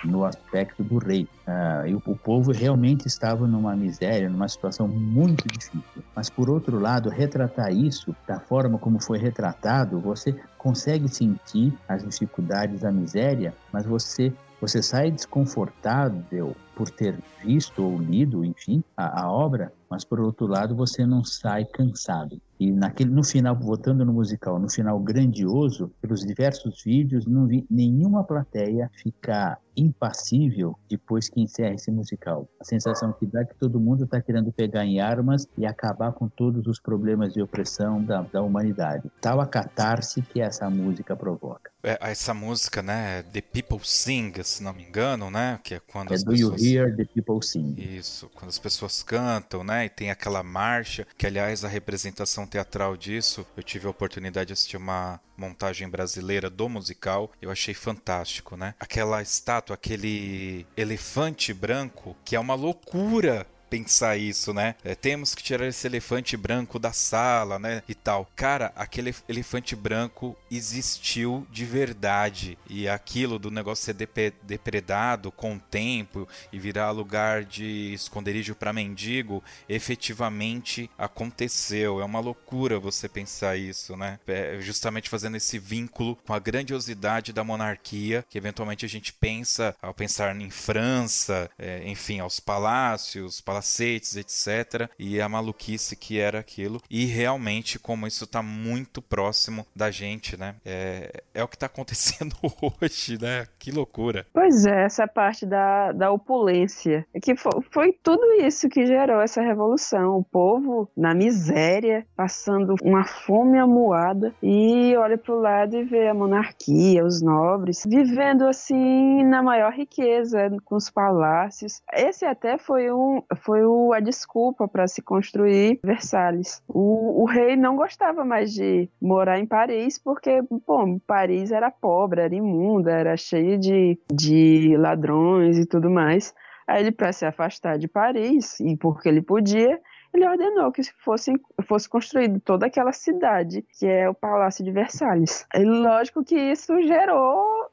[0.03, 1.27] no aspecto do rei.
[1.45, 5.81] Ah, e o, o povo realmente estava numa miséria, numa situação muito difícil.
[6.15, 12.03] Mas, por outro lado, retratar isso da forma como foi retratado, você consegue sentir as
[12.03, 19.23] dificuldades, a miséria, mas você você sai desconfortável por ter visto ou lido, enfim, a,
[19.23, 22.39] a obra, mas por outro lado você não sai cansado.
[22.59, 27.65] E naquele, no final, voltando no musical, no final grandioso, pelos diversos vídeos, não vi
[27.69, 32.49] nenhuma plateia ficar impassível depois que encerra esse musical.
[32.59, 36.11] A sensação que dá é que todo mundo está querendo pegar em armas e acabar
[36.13, 39.11] com todos os problemas de opressão da, da humanidade.
[39.21, 41.69] Tal a catarse que essa música provoca.
[41.83, 43.21] É, essa música, né?
[43.21, 45.59] The People Sing, se não me engano, né?
[45.63, 46.59] Que é quando É as Do pessoas...
[46.73, 47.75] Hear the People Sing?
[47.77, 49.85] Isso, quando as pessoas cantam, né?
[49.85, 54.53] E tem aquela marcha, que aliás a representação teatral disso, eu tive a oportunidade de
[54.53, 58.73] assistir uma montagem brasileira do musical, eu achei fantástico, né?
[58.79, 64.75] Aquela estátua, aquele elefante branco, que é uma loucura pensar isso, né?
[64.83, 67.83] É, temos que tirar esse elefante branco da sala, né?
[67.87, 68.29] E tal.
[68.35, 72.57] Cara, aquele elefante branco existiu de verdade.
[72.69, 78.73] E aquilo do negócio ser depredado com o tempo e virar lugar de esconderijo para
[78.73, 82.01] mendigo, efetivamente aconteceu.
[82.01, 84.19] É uma loucura você pensar isso, né?
[84.27, 89.75] É justamente fazendo esse vínculo com a grandiosidade da monarquia, que eventualmente a gente pensa
[89.81, 94.89] ao pensar em França, é, enfim, aos palácios, palácios palacetes, etc.
[94.99, 96.79] E a maluquice que era aquilo.
[96.89, 100.55] E realmente, como isso está muito próximo da gente, né?
[100.65, 102.35] É, é o que está acontecendo
[102.81, 103.47] hoje, né?
[103.57, 104.25] Que loucura.
[104.33, 107.05] Pois é, essa parte da, da opulência.
[107.21, 110.17] Que foi, foi tudo isso que gerou essa revolução.
[110.17, 116.07] O povo na miséria, passando uma fome amuada, e olha para o lado e vê
[116.07, 121.81] a monarquia, os nobres, vivendo assim na maior riqueza, com os palácios.
[121.93, 126.61] Esse até foi um, foi o, a desculpa para se construir Versalhes.
[126.67, 132.19] O, o, rei não gostava mais de morar em Paris porque, bom, Paris era pobre,
[132.19, 136.35] era imunda, era cheia de, de ladrões e tudo mais.
[136.67, 139.79] Aí ele, para se afastar de Paris, e porque ele podia,
[140.13, 141.31] ele ordenou que fosse,
[141.63, 145.47] fosse construído toda aquela cidade, que é o Palácio de Versalhes.
[145.55, 147.66] E lógico que isso gerou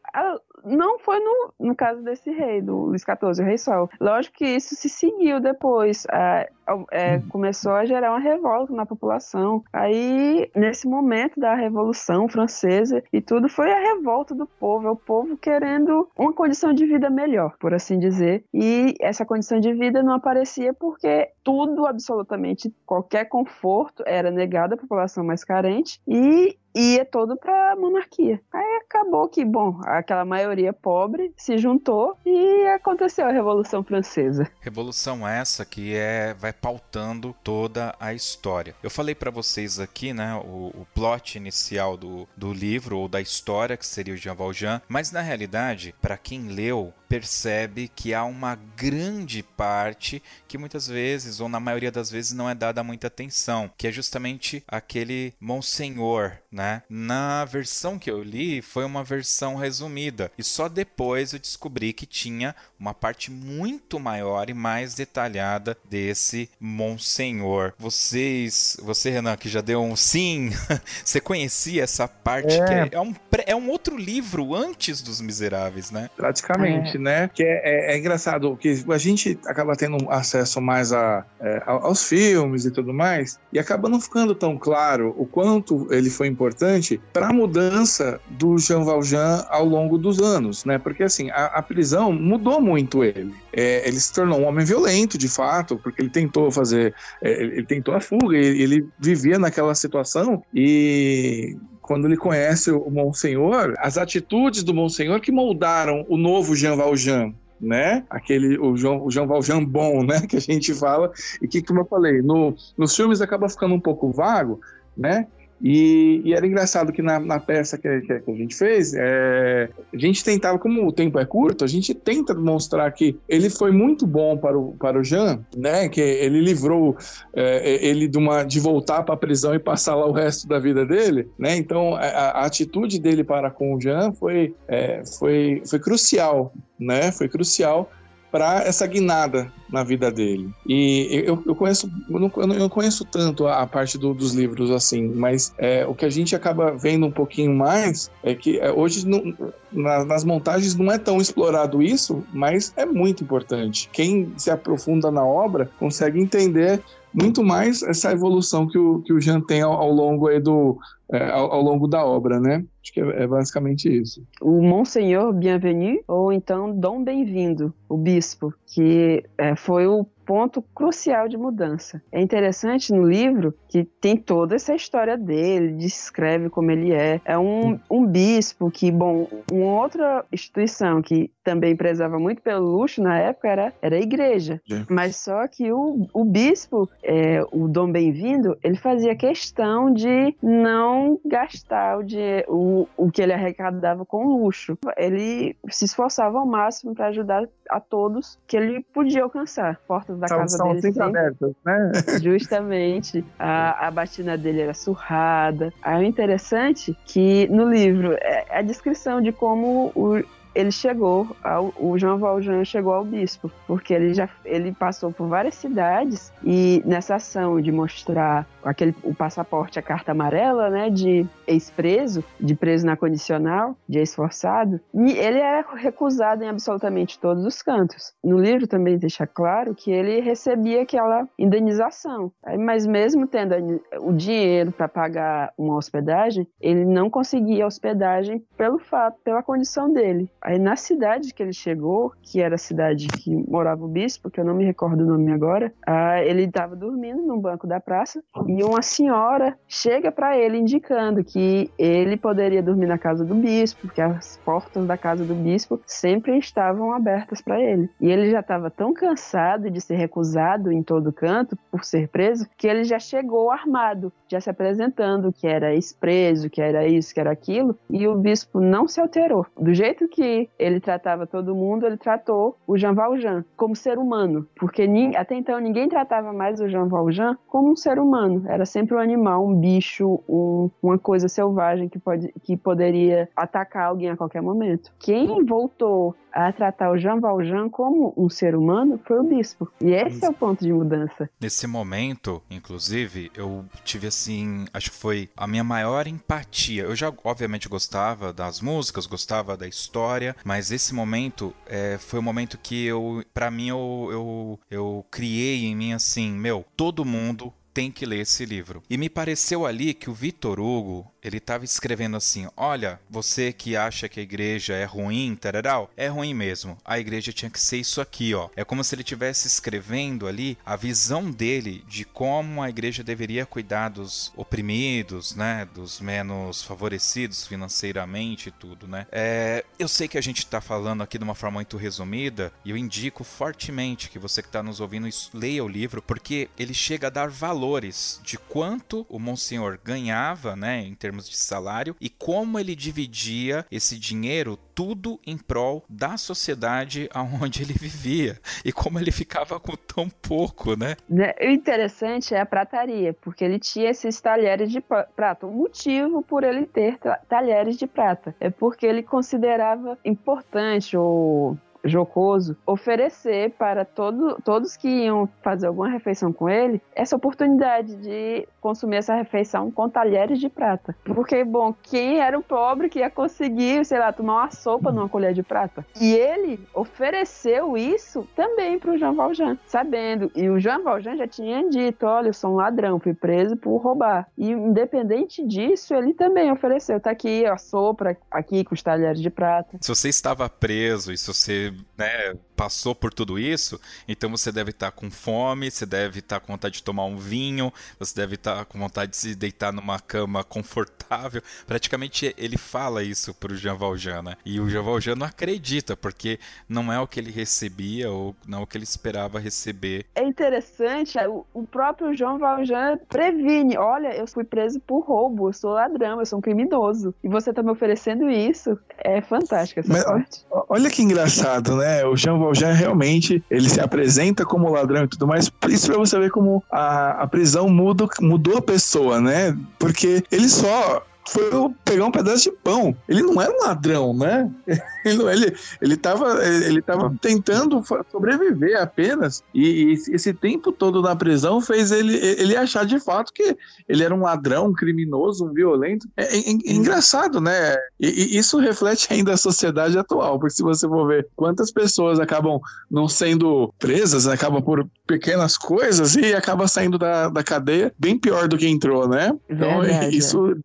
[0.65, 3.91] não foi no, no caso desse rei, do Luís XIV, o rei Sol.
[4.01, 6.07] Lógico que isso se seguiu depois.
[6.11, 6.51] É,
[6.91, 9.63] é, começou a gerar uma revolta na população.
[9.73, 14.97] Aí, nesse momento da Revolução Francesa e tudo, foi a revolta do povo, é o
[14.97, 18.45] povo querendo uma condição de vida melhor, por assim dizer.
[18.53, 24.79] E essa condição de vida não aparecia porque tudo, absolutamente qualquer conforto, era negado à
[24.79, 28.41] população mais carente e ia todo para a monarquia.
[28.53, 34.51] Aí acabou que, bom, aquela maioria pobre se juntou e aconteceu a Revolução Francesa.
[34.61, 38.75] Revolução essa que é vai pautando toda a história.
[38.83, 43.21] Eu falei para vocês aqui, né, o, o plot inicial do, do livro ou da
[43.21, 48.25] história que seria o Jean Valjean, mas na realidade, para quem leu, percebe que há
[48.25, 53.07] uma grande parte que muitas vezes, ou na maioria das vezes, não é dada muita
[53.07, 56.83] atenção, que é justamente aquele Monsenhor, né?
[56.89, 62.05] Na versão que eu li, foi uma versão resumida, e só depois eu descobri que
[62.05, 67.75] tinha uma parte muito maior e mais detalhada desse Monsenhor.
[67.79, 70.51] Vocês, você Renan, que já deu um sim,
[71.05, 72.65] você conhecia essa parte é.
[72.65, 73.15] que é, é um,
[73.47, 76.11] é um outro livro antes dos Miseráveis, né?
[76.17, 77.31] Praticamente, é né?
[77.33, 82.03] Que é, é, é, engraçado que a gente acaba tendo acesso mais a, é, aos
[82.09, 86.99] filmes e tudo mais, e acaba não ficando tão claro o quanto ele foi importante
[87.13, 90.79] para a mudança do Jean Valjean ao longo dos anos, né?
[90.79, 93.35] Porque assim, a, a prisão mudou muito ele.
[93.53, 97.67] É, ele se tornou um homem violento, de fato, porque ele tentou fazer, é, ele
[97.67, 101.55] tentou a fuga, ele, ele vivia naquela situação e
[101.87, 107.35] quando ele conhece o Monsenhor, as atitudes do Monsenhor que moldaram o novo Jean Valjean,
[107.61, 108.05] né?
[108.09, 110.23] Aquele, o João, o Valjean bom, né?
[110.27, 113.81] Que a gente fala, e que, como eu falei, no, nos filmes acaba ficando um
[113.81, 114.61] pouco vago,
[114.97, 115.27] né?
[115.63, 119.69] E, e, era engraçado que na, na peça que, que, que, a gente fez, é,
[119.93, 123.71] a gente tentava, como o tempo é curto, a gente tenta demonstrar que ele foi
[123.71, 125.89] muito bom para o, para o Jean, né?
[125.89, 126.97] Que ele livrou
[127.33, 130.59] é, ele de, uma, de voltar para a prisão e passar lá o resto da
[130.59, 131.57] vida dele, né?
[131.57, 137.11] Então a, a atitude dele para com o Jean foi, é, foi, foi crucial, né?
[137.13, 137.91] Foi crucial
[138.35, 140.53] para essa guinada na vida dele.
[140.67, 145.55] E eu, eu conheço, eu não, conheço tanto a, parte do, dos livros assim, mas
[145.57, 149.33] é, o que a gente acaba vendo um pouquinho mais é que é, hoje não,
[149.71, 153.89] na, nas montagens não é tão explorado isso, mas é muito importante.
[153.93, 159.21] Quem se aprofunda na obra consegue entender muito mais essa evolução que o, que o
[159.21, 160.77] Jean tem ao, ao longo do,
[161.13, 162.65] é, ao, ao, longo da obra, né?
[162.83, 164.27] Acho que é, é basicamente isso.
[164.41, 171.29] O Monsenhor Bienvenu, ou então Dom Bem-vindo, o bispo, que é, foi o ponto crucial
[171.29, 172.03] de mudança.
[172.11, 177.21] É interessante no livro que tem toda essa história dele, descreve como ele é.
[177.25, 183.03] É um, um bispo que, bom, uma outra instituição que também prezava muito pelo luxo
[183.03, 184.61] na época era, era a igreja.
[184.71, 184.85] É.
[184.89, 190.94] Mas só que o, o bispo, é, o Dom Bem-vindo, ele fazia questão de não
[191.25, 194.79] gastar o, dinheiro, o, o que ele arrecadava com luxo.
[194.97, 200.29] Ele se esforçava ao máximo para ajudar a todos que ele podia alcançar, portas da
[200.29, 201.93] São, casa são dele sempre sempre abertas, né?
[202.23, 203.25] Justamente.
[203.39, 205.73] A, a batina dele era surrada.
[205.83, 210.23] Aí o interessante é que no livro é a descrição de como o,
[210.55, 215.29] ele chegou, ao, o Jean Valjean chegou ao bispo, porque ele já ele passou por
[215.29, 221.27] várias cidades e nessa ação de mostrar aquele o passaporte, a carta amarela, né, de
[221.47, 228.13] ex-preso, de preso na condicional, de ex-forçado, ele era recusado em absolutamente todos os cantos.
[228.23, 234.73] No livro também deixa claro que ele recebia aquela indenização, mas mesmo tendo o dinheiro
[234.73, 240.31] para pagar uma hospedagem, ele não conseguia hospedagem pelo fato, pela condição dele.
[240.45, 244.39] Aí na cidade que ele chegou, que era a cidade que morava o bispo, que
[244.39, 248.23] eu não me recordo o nome agora, ah, ele estava dormindo num banco da praça
[248.47, 253.87] e uma senhora chega para ele indicando que ele poderia dormir na casa do bispo,
[253.87, 257.89] porque as portas da casa do bispo sempre estavam abertas para ele.
[257.99, 262.47] E ele já estava tão cansado de ser recusado em todo canto por ser preso,
[262.59, 267.21] que ele já chegou armado, já se apresentando que era ex-preso, que era isso, que
[267.21, 269.47] era aquilo, e o bispo não se alterou.
[269.59, 274.47] Do jeito que ele tratava todo mundo, ele tratou o Jean Valjean como ser humano,
[274.57, 278.95] porque até então ninguém tratava mais o Jean Valjean como um ser humano, era sempre
[278.95, 284.17] um animal, um bicho, um- uma coisa selvagem que, pode, que poderia atacar alguém a
[284.17, 284.91] qualquer momento.
[284.99, 289.71] Quem voltou a tratar o Jean Valjean como um ser humano foi o bispo.
[289.81, 291.31] E esse é o ponto de mudança.
[291.41, 296.83] Nesse momento, inclusive, eu tive assim, acho que foi a minha maior empatia.
[296.85, 302.23] Eu já, obviamente, gostava das músicas, gostava da história, mas esse momento é, foi o
[302.23, 307.53] momento que eu, para mim, eu, eu, eu criei em mim assim, meu, todo mundo
[307.75, 308.83] tem que ler esse livro.
[308.89, 313.77] E me pareceu ali que o Vitor Hugo, ele estava escrevendo assim: Olha, você que
[313.77, 316.77] acha que a igreja é ruim, tararau, é ruim mesmo.
[316.85, 318.49] A igreja tinha que ser isso aqui, ó.
[318.55, 323.47] É como se ele estivesse escrevendo ali a visão dele de como a igreja deveria
[323.47, 325.67] cuidar dos oprimidos, né?
[325.75, 329.07] Dos menos favorecidos financeiramente e tudo, né?
[329.11, 332.71] É, eu sei que a gente está falando aqui de uma forma muito resumida e
[332.71, 337.07] eu indico fortemente que você que está nos ouvindo leia o livro porque ele chega
[337.07, 342.59] a dar valores de quanto o Monsenhor ganhava, né, em termos de salário e como
[342.59, 349.13] ele dividia esse dinheiro tudo em prol da sociedade aonde ele vivia e como ele
[349.13, 350.97] ficava com tão pouco, né?
[351.09, 355.47] Né, O interessante é a prataria, porque ele tinha esses talheres de prata.
[355.47, 361.57] O motivo por ele ter ta- talheres de prata é porque ele considerava importante ou
[361.85, 368.49] jocoso oferecer para todo, todos que iam fazer alguma refeição com ele essa oportunidade de
[368.65, 370.97] consumir essa refeição com talheres de prata.
[371.05, 375.07] Porque, bom, quem era o pobre que ia conseguir, sei lá, tomar uma sopa numa
[375.07, 375.85] colher de prata?
[376.01, 380.33] E ele ofereceu isso também para o Jean Valjean, sabendo.
[380.35, 383.77] E o Jean Valjean já tinha dito: olha, eu sou um ladrão, fui preso por
[383.77, 384.27] roubar.
[384.39, 389.29] E independente disso, ele também ofereceu: tá aqui a sopa, aqui com os talheres de
[389.29, 389.77] prata.
[389.79, 394.71] Se você estava preso e se você né, passou por tudo isso, então você deve
[394.71, 398.54] estar com fome, você deve estar com vontade de tomar um vinho, você deve estar
[398.65, 401.43] com vontade de se deitar numa cama confortável.
[401.67, 404.37] Praticamente ele fala isso pro Jean Valjean, né?
[404.45, 406.39] E o Jean Valjean não acredita, porque
[406.69, 410.05] não é o que ele recebia ou não é o que ele esperava receber.
[410.15, 415.53] É interessante, o, o próprio João Valjean previne: olha, eu fui preso por roubo, eu
[415.53, 417.15] sou ladrão, eu sou um criminoso.
[417.23, 418.79] E você tá me oferecendo isso.
[418.99, 420.45] É fantástica essa Mas, parte.
[420.69, 422.05] Olha que engraçado, né?
[422.05, 425.51] O Jean Valjean realmente ele se apresenta como ladrão e tudo mais.
[425.69, 428.07] Isso pra você ver como a, a prisão muda,
[428.45, 429.57] mudou a pessoa, né?
[429.79, 431.51] Porque ele só foi
[431.85, 432.95] pegar um pedaço de pão.
[433.09, 434.51] Ele não era um ladrão, né?
[435.05, 439.43] Ele, não- ele, ele, tava, ele tava tentando fa- sobreviver apenas.
[439.53, 443.55] E, e esse tempo todo na prisão fez ele, ele achar de fato que
[443.87, 446.09] ele era um ladrão, um criminoso, um violento.
[446.17, 447.77] É, é- é engraçado, né?
[448.01, 452.19] E, e isso reflete ainda a sociedade atual, porque se você for ver quantas pessoas
[452.19, 452.59] acabam
[452.91, 458.49] não sendo presas, acabam por pequenas coisas e acaba saindo da, da cadeia bem pior
[458.49, 459.33] do que entrou, né?
[459.51, 460.57] Então Verdade, isso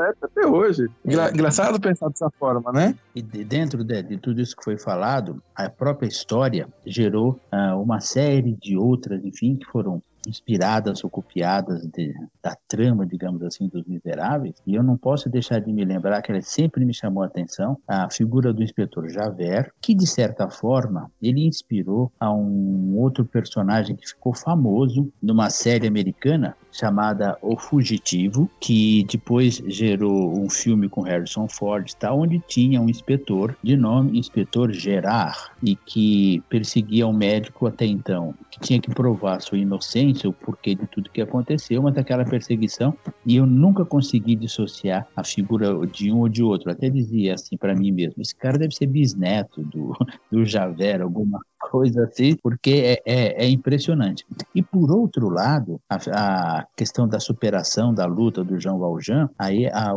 [0.00, 0.88] até hoje.
[1.04, 2.94] Engra- Engraçado pensar dessa forma, né?
[3.14, 7.76] E de- dentro de, de tudo isso que foi falado, a própria história gerou ah,
[7.76, 13.68] uma série de outras, enfim, que foram inspiradas ou copiadas de, da trama, digamos assim,
[13.68, 17.22] dos Miseráveis, e eu não posso deixar de me lembrar que ela sempre me chamou
[17.22, 22.96] a atenção, a figura do inspetor Javert, que de certa forma ele inspirou a um
[22.96, 30.50] outro personagem que ficou famoso numa série americana chamada O Fugitivo, que depois gerou um
[30.50, 36.42] filme com Harrison Ford, tá, onde tinha um inspetor de nome Inspetor Gerard e que
[36.48, 41.10] perseguia um médico até então, que tinha que provar sua inocência, o porquê de tudo
[41.10, 42.96] que aconteceu, mas aquela perseguição,
[43.26, 46.70] e eu nunca consegui dissociar a figura de um ou de outro.
[46.70, 49.92] Até dizia assim para mim mesmo: esse cara deve ser bisneto do,
[50.30, 51.40] do Javert, alguma
[51.70, 54.24] coisa assim, porque é, é, é impressionante.
[54.54, 59.66] E por outro lado, a, a, questão da superação da luta do Jean Valjean, aí
[59.66, 59.92] a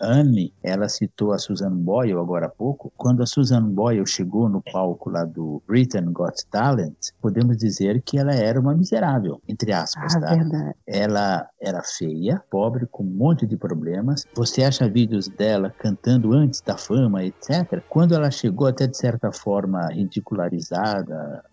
[0.00, 2.92] Anne, ela citou a Susan Boyle agora há pouco.
[2.96, 8.18] Quando a Susan Boyle chegou no palco lá do Britain Got Talent, podemos dizer que
[8.18, 10.34] ela era uma miserável, entre aspas, Ah, tá?
[10.34, 10.74] verdade.
[10.86, 14.24] Ela era feia, pobre, com um monte de problemas.
[14.34, 17.82] Você acha vídeos dela cantando antes da fama, etc.
[17.88, 20.75] Quando ela chegou até de certa forma ridicularizada,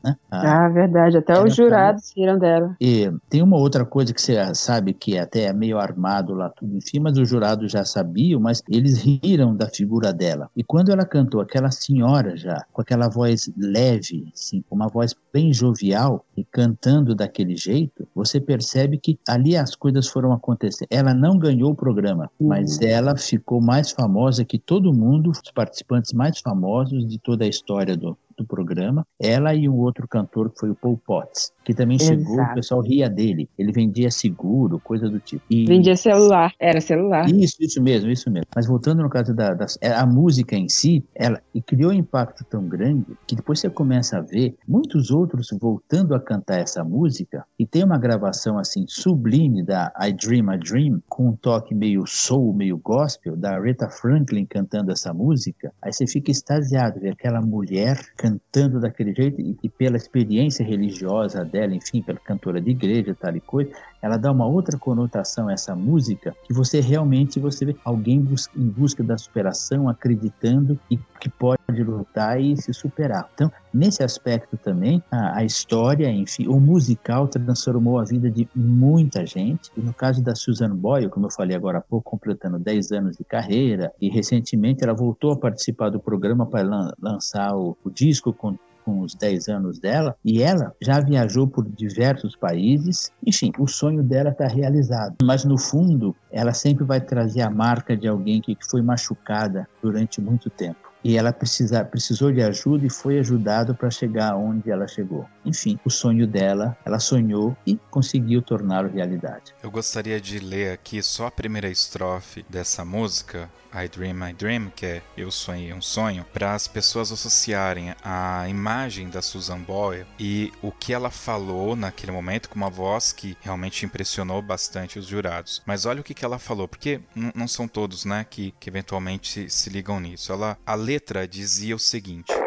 [0.03, 0.15] né?
[0.32, 1.17] Ah, Ah, verdade.
[1.17, 2.76] Até os jurados riram dela.
[2.80, 6.76] e tem uma outra coisa que você sabe que até é meio armado lá tudo,
[6.78, 10.49] enfim, mas os jurados já sabiam, mas eles riram da figura dela.
[10.55, 15.15] E quando ela cantou aquela senhora já, com aquela voz leve, assim, com uma voz
[15.34, 20.86] bem jovial e cantando daquele jeito, você percebe que ali as coisas foram acontecer.
[20.89, 26.13] Ela não ganhou o programa, mas ela ficou mais famosa que todo mundo, os participantes
[26.13, 29.05] mais famosos de toda a história do, do programa.
[29.19, 32.55] Ela e um outro cantor que foi o Paul Potts, que também chegou, o Exato.
[32.55, 33.49] pessoal ria dele.
[33.57, 35.43] Ele vendia seguro, coisa do tipo.
[35.49, 36.53] E- Vendia celular.
[36.59, 37.29] Era celular.
[37.29, 38.47] isso, isso mesmo, isso mesmo.
[38.55, 41.95] Mas voltando no caso da, das- é, a música em si, ela e criou um
[41.95, 46.84] impacto tão grande que depois você começa a ver muitos outros voltando a cantar essa
[46.84, 51.73] música e tem uma gravação assim sublime da I Dream a Dream com um toque
[51.75, 55.71] meio soul, meio gospel da Aretha Franklin cantando essa música.
[55.81, 61.43] Aí você fica extasiado ver aquela mulher cantando daquele jeito e, e pela experiência religiosa
[61.43, 63.69] dela, enfim, pela cantora de igreja, tal e coisa,
[64.04, 68.68] ela dá uma outra conotação a essa música que você realmente você vê alguém em
[68.68, 73.30] busca da superação, acreditando e que pode lutar e se superar.
[73.34, 79.26] Então, nesse aspecto também, a, a história, enfim, o musical transformou a vida de muita
[79.26, 79.72] gente.
[79.78, 83.16] E no caso da Susan Boyle, como eu falei agora há pouco, completando 10 anos
[83.16, 87.89] de carreira, e recentemente ela voltou a participar do programa para lan lançar o, o
[87.89, 93.11] disco com com os 10 anos dela, e ela já viajou por diversos países.
[93.25, 95.15] Enfim, o sonho dela está realizado.
[95.23, 100.21] Mas no fundo, ela sempre vai trazer a marca de alguém que foi machucada durante
[100.21, 100.91] muito tempo.
[101.03, 105.25] E ela precisa, precisou de ajuda e foi ajudado para chegar onde ela chegou.
[105.45, 109.53] Enfim, o sonho dela, ela sonhou e conseguiu torná-lo realidade.
[109.61, 114.71] Eu gostaria de ler aqui só a primeira estrofe dessa música, I Dream, I Dream,
[114.75, 120.05] que é Eu Sonhei um Sonho, para as pessoas associarem a imagem da Susan Boyle
[120.19, 125.07] e o que ela falou naquele momento com uma voz que realmente impressionou bastante os
[125.07, 125.61] jurados.
[125.65, 127.01] Mas olha o que, que ela falou, porque
[127.35, 130.31] não são todos né, que, que eventualmente se, se ligam nisso.
[130.31, 132.42] Ela, a letra dizia o seguinte.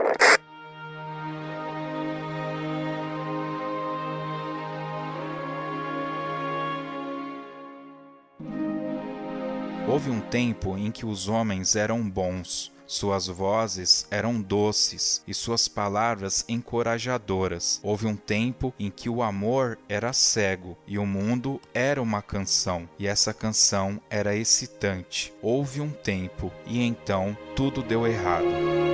[9.89, 15.69] Houve um tempo em que os homens eram bons, suas vozes eram doces e suas
[15.69, 17.81] palavras encorajadoras.
[17.83, 22.89] Houve um tempo em que o amor era cego e o mundo era uma canção,
[22.99, 25.33] e essa canção era excitante.
[25.43, 28.86] Houve um tempo e então tudo deu errado.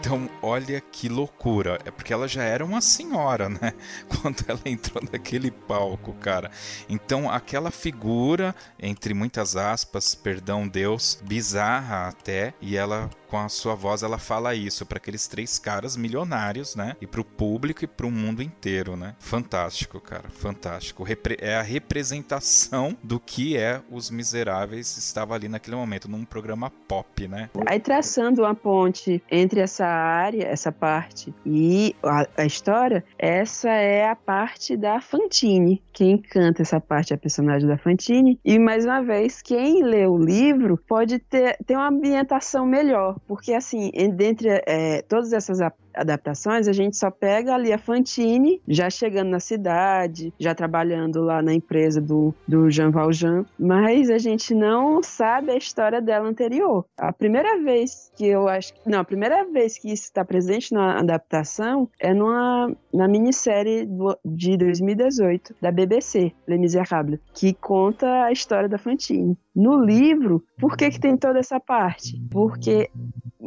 [0.00, 1.80] Então, olha que loucura.
[1.84, 3.72] É porque ela já era uma senhora, né?
[4.22, 6.52] Quando ela entrou naquele palco, cara.
[6.88, 13.74] Então, aquela figura, entre muitas aspas, perdão Deus, bizarra até, e ela com a sua
[13.74, 16.96] voz ela fala isso para aqueles três caras milionários, né?
[17.00, 19.14] E pro público e pro mundo inteiro, né?
[19.18, 21.02] Fantástico, cara, fantástico.
[21.02, 26.70] Repre é a representação do que é Os Miseráveis estava ali naquele momento num programa
[26.88, 27.50] pop, né?
[27.66, 34.08] Aí traçando uma ponte entre essa área, essa parte e a, a história, essa é
[34.08, 35.82] a parte da Fantine.
[35.92, 38.38] Quem canta essa parte é a personagem da Fantine.
[38.44, 43.52] E mais uma vez, quem lê o livro pode ter, ter uma ambientação melhor, porque
[43.54, 45.60] assim, en- dentre é, todas essas
[45.98, 51.42] adaptações, a gente só pega ali a Fantine, já chegando na cidade, já trabalhando lá
[51.42, 56.84] na empresa do, do Jean Valjean, mas a gente não sabe a história dela anterior.
[56.96, 58.72] A primeira vez que eu acho.
[58.86, 64.16] Não, a primeira vez que isso está presente na adaptação é numa, na minissérie do,
[64.24, 69.36] de 2018 da BBC, Les Miserables, que conta a história da Fantine.
[69.54, 72.20] No livro, por que, que tem toda essa parte?
[72.30, 72.90] Porque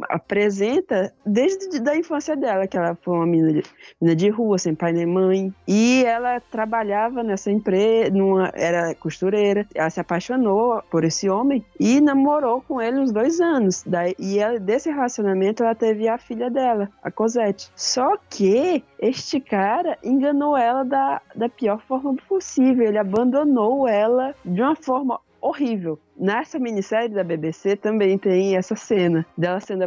[0.08, 3.62] apresenta desde da infância dela, que ela foi uma menina
[4.00, 9.66] de, de rua, sem pai nem mãe, e ela trabalhava nessa empresa, numa, era costureira,
[9.74, 14.38] ela se apaixonou por esse homem e namorou com ele uns dois anos, daí, e
[14.38, 17.70] ela, desse relacionamento ela teve a filha dela, a Cosette.
[17.76, 24.60] Só que este cara enganou ela da, da pior forma possível, ele abandonou ela de
[24.60, 25.98] uma forma horrível.
[26.22, 29.82] Nessa minissérie da BBC também tem essa cena dela sendo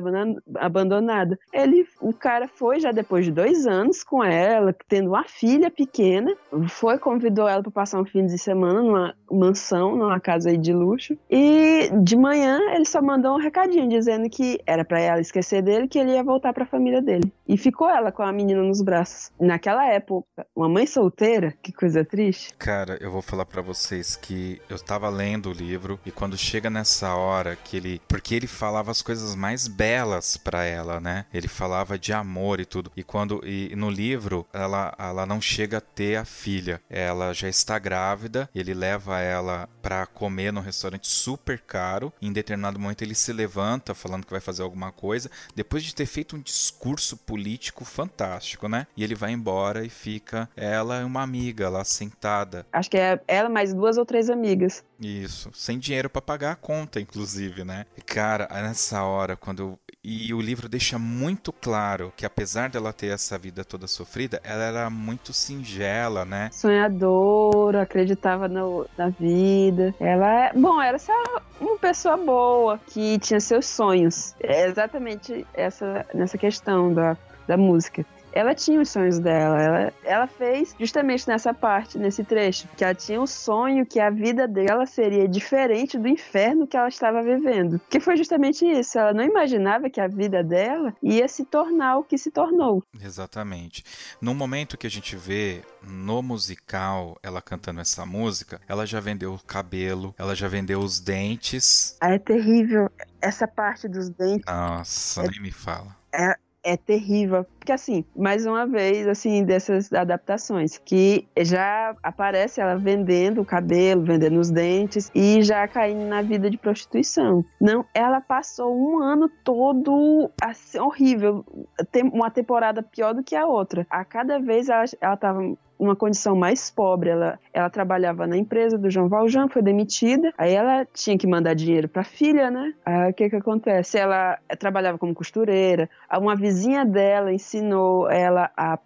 [0.57, 1.39] abandonada.
[1.53, 6.35] Ele, o cara foi já depois de dois anos com ela, tendo uma filha pequena,
[6.67, 10.73] foi convidou ela para passar um fim de semana numa mansão, numa casa aí de
[10.73, 11.17] luxo.
[11.29, 15.87] E de manhã ele só mandou um recadinho dizendo que era para ela esquecer dele,
[15.87, 17.31] que ele ia voltar para a família dele.
[17.47, 19.31] E ficou ela com a menina nos braços.
[19.39, 22.53] Naquela época, uma mãe solteira, que coisa triste.
[22.57, 26.69] Cara, eu vou falar para vocês que eu tava lendo o livro e quando chega
[26.69, 28.01] nessa hora que ele.
[28.07, 31.25] Porque ele falava as coisas mais belas para ela, né?
[31.33, 32.91] Ele falava de amor e tudo.
[32.95, 33.41] E quando.
[33.45, 36.81] E no livro, ela, ela não chega a ter a filha.
[36.89, 38.49] Ela já está grávida.
[38.55, 42.11] Ele leva ela para comer num restaurante super caro.
[42.21, 45.29] Em determinado momento ele se levanta falando que vai fazer alguma coisa.
[45.55, 48.87] Depois de ter feito um discurso político fantástico, né?
[48.95, 52.65] E ele vai embora e fica ela e uma amiga lá sentada.
[52.71, 54.83] Acho que é ela mais duas ou três amigas.
[54.99, 57.85] Isso, sem dinheiro para pagar a conta, inclusive, né?
[58.05, 59.77] Cara, nessa hora, quando.
[60.03, 64.63] E o livro deixa muito claro que apesar dela ter essa vida toda sofrida, ela
[64.63, 66.49] era muito singela, né?
[66.51, 69.95] Sonhadora, acreditava no, na vida.
[69.99, 70.53] Ela é.
[70.53, 71.11] Bom, era só
[71.59, 74.35] uma pessoa boa que tinha seus sonhos.
[74.39, 77.17] É exatamente essa nessa questão da,
[77.47, 78.05] da música
[78.35, 79.61] ela tinha os sonhos dela.
[79.61, 84.09] Ela, ela fez justamente nessa parte, nesse trecho, que ela tinha um sonho que a
[84.09, 87.79] vida dela seria diferente do inferno que ela estava vivendo.
[87.89, 88.99] Que foi justamente isso.
[88.99, 92.83] Ela não imaginava que a vida dela ia se tornar o que se tornou.
[93.01, 93.83] Exatamente.
[94.19, 99.33] No momento que a gente vê no musical ela cantando essa música, ela já vendeu
[99.33, 101.97] o cabelo, ela já vendeu os dentes.
[102.01, 104.45] É terrível essa parte dos dentes.
[104.45, 105.95] Nossa, é, nem me fala.
[106.13, 106.35] É,
[106.65, 107.45] é terrível.
[107.59, 114.03] Porque, assim, mais uma vez, assim, dessas adaptações, que já aparece ela vendendo o cabelo,
[114.03, 117.45] vendendo os dentes e já caindo na vida de prostituição.
[117.61, 121.45] Não, ela passou um ano todo assim, horrível.
[121.91, 123.85] Tem uma temporada pior do que a outra.
[123.89, 127.09] A cada vez ela, ela tava uma condição mais pobre.
[127.09, 130.33] Ela, ela trabalhava na empresa do João Valjean, foi demitida.
[130.37, 132.73] Aí ela tinha que mandar dinheiro para a filha, né?
[132.85, 133.97] Aí o que que acontece?
[133.97, 135.89] Ela trabalhava como costureira.
[136.17, 138.77] Uma vizinha dela ensinou ela a,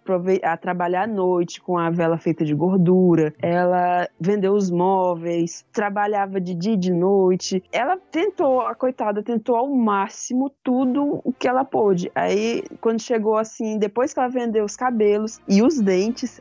[0.42, 3.32] a trabalhar à noite com a vela feita de gordura.
[3.40, 7.62] Ela vendeu os móveis, trabalhava de dia e de noite.
[7.72, 12.10] Ela tentou, a coitada, tentou ao máximo tudo o que ela pôde.
[12.14, 16.40] Aí, quando chegou assim, depois que ela vendeu os cabelos e os dentes,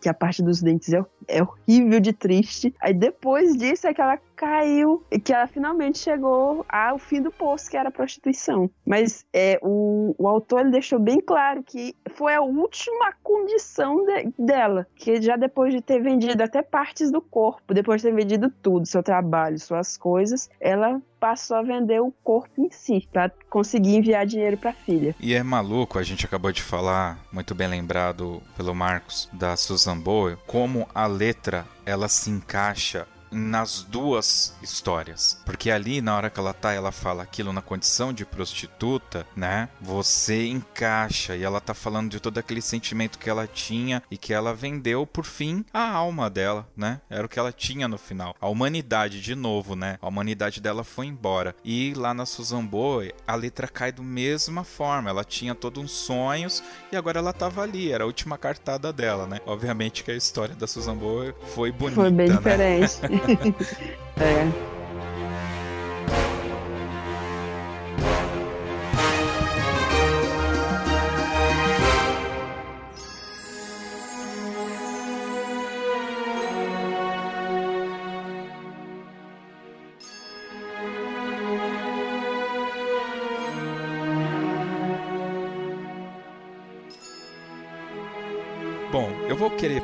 [0.00, 2.74] que a parte dos dentes é, é horrível de triste.
[2.80, 7.30] Aí depois disso é que ela caiu e que ela finalmente chegou ao fim do
[7.30, 8.68] poço, que era a prostituição.
[8.84, 14.32] Mas é, o, o autor ele deixou bem claro que foi a última condição de,
[14.36, 18.52] dela, que já depois de ter vendido até partes do corpo, depois de ter vendido
[18.62, 23.94] tudo, seu trabalho, suas coisas, ela passou a vender o corpo em si, para conseguir
[23.94, 25.14] enviar dinheiro para a filha.
[25.20, 29.96] E é maluco, a gente acabou de falar, muito bem lembrado pelo Marcos, da Susan
[29.96, 35.40] Boyle, como a letra ela se encaixa nas duas histórias.
[35.44, 39.68] Porque ali, na hora que ela tá, ela fala aquilo na condição de prostituta, né?
[39.80, 44.32] Você encaixa e ela tá falando de todo aquele sentimento que ela tinha e que
[44.34, 47.00] ela vendeu, por fim, a alma dela, né?
[47.08, 48.34] Era o que ela tinha no final.
[48.40, 49.98] A humanidade, de novo, né?
[50.00, 51.54] A humanidade dela foi embora.
[51.64, 55.10] E lá na Susan Boy, a letra cai da mesma forma.
[55.10, 57.90] Ela tinha todos uns sonhos e agora ela tava ali.
[57.90, 59.40] Era a última cartada dela, né?
[59.46, 62.36] Obviamente que a história da Susan Boy foi bonita, Foi bem né?
[62.36, 62.92] diferente.
[64.20, 64.81] é.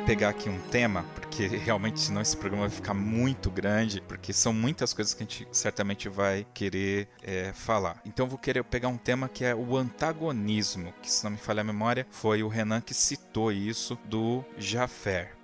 [0.09, 4.51] Pegar aqui um tema, porque realmente senão esse programa vai ficar muito grande, porque são
[4.51, 8.01] muitas coisas que a gente certamente vai querer é, falar.
[8.03, 11.37] Então eu vou querer pegar um tema que é o antagonismo, que se não me
[11.37, 15.35] falha a memória, foi o Renan que citou isso do Jaffer.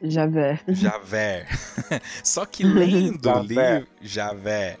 [0.00, 0.60] Javé.
[0.68, 1.48] Javé.
[2.22, 3.74] Só que lendo o Javé.
[3.74, 3.88] livro.
[4.00, 4.78] Javé.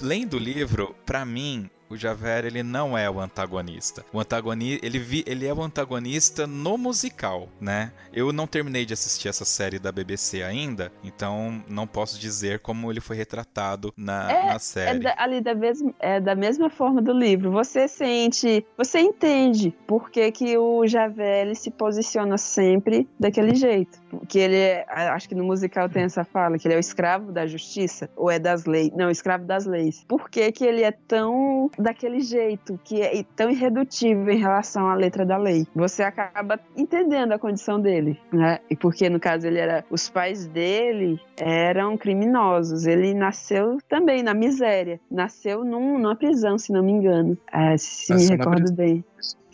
[0.00, 1.68] lendo o livro, pra mim.
[1.94, 4.04] O Javert, ele não é o antagonista.
[4.12, 7.92] O antagonista, ele, vi, ele é o antagonista no musical, né?
[8.12, 12.90] Eu não terminei de assistir essa série da BBC ainda, então não posso dizer como
[12.90, 14.98] ele foi retratado na, na É série.
[14.98, 17.52] da- ali da, mesma, é da mesma forma do livro.
[17.52, 24.02] Você sente, você entende por que, que o Javé ele se posiciona sempre daquele jeito.
[24.28, 27.30] Que ele é, acho que no musical tem essa fala, que ele é o escravo
[27.30, 28.90] da justiça, ou é das leis.
[28.96, 30.04] Não, escravo das leis.
[30.08, 34.94] Por que, que ele é tão daquele jeito, que é tão irredutível em relação à
[34.94, 35.66] letra da lei?
[35.74, 38.58] Você acaba entendendo a condição dele, né?
[38.68, 39.84] E porque, no caso, ele era.
[39.90, 42.86] Os pais dele eram criminosos.
[42.86, 44.98] Ele nasceu também na miséria.
[45.10, 47.36] Nasceu num, numa prisão, se não me engano.
[47.52, 49.04] É, se Nasceu me recordo bem.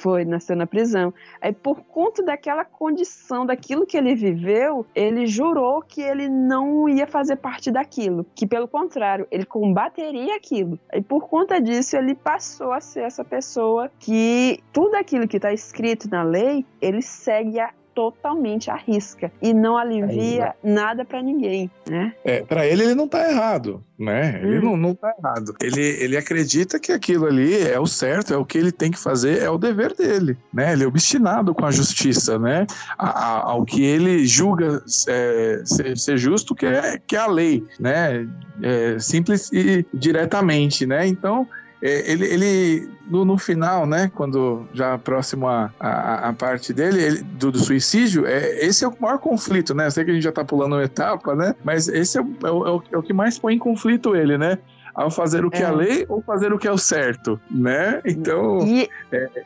[0.01, 1.13] Foi, nasceu na prisão.
[1.43, 7.07] Aí, por conta daquela condição, daquilo que ele viveu, ele jurou que ele não ia
[7.07, 8.25] fazer parte daquilo.
[8.35, 10.79] Que, pelo contrário, ele combateria aquilo.
[10.95, 15.53] E por conta disso, ele passou a ser essa pessoa que tudo aquilo que está
[15.53, 17.71] escrito na lei, ele segue a
[18.01, 22.15] totalmente à risca e não alivia nada pra ninguém, né?
[22.25, 24.41] É, para ele, ele não tá errado, né?
[24.43, 24.63] Ele Hum.
[24.63, 25.55] não, não tá errado.
[25.61, 28.99] Ele, ele acredita que aquilo ali é o certo, é o que ele tem que
[28.99, 30.73] fazer, é o dever dele, né?
[30.73, 32.67] Ele é obstinado com a justiça, né?
[32.97, 37.27] A- a- ao que ele julga é, ser, ser justo, que é, que é a
[37.27, 38.27] lei, né?
[38.63, 41.07] É, simples e diretamente, né?
[41.07, 46.73] Então, é, ele, ele no, no final, né, quando já próximo à a, a, parte
[46.73, 49.87] dele, ele- do, do suicídio, é, esse é o maior conflito, né?
[49.87, 51.55] Eu sei que a gente já tá pulando uma etapa, né?
[51.65, 54.15] Mas esse é, o- é o, é o- é o que mais põe em conflito
[54.15, 54.59] ele, né?
[54.93, 55.63] Ao fazer o que É.
[55.63, 58.01] é a lei ou fazer o que é o certo, né?
[58.05, 58.89] Então, E,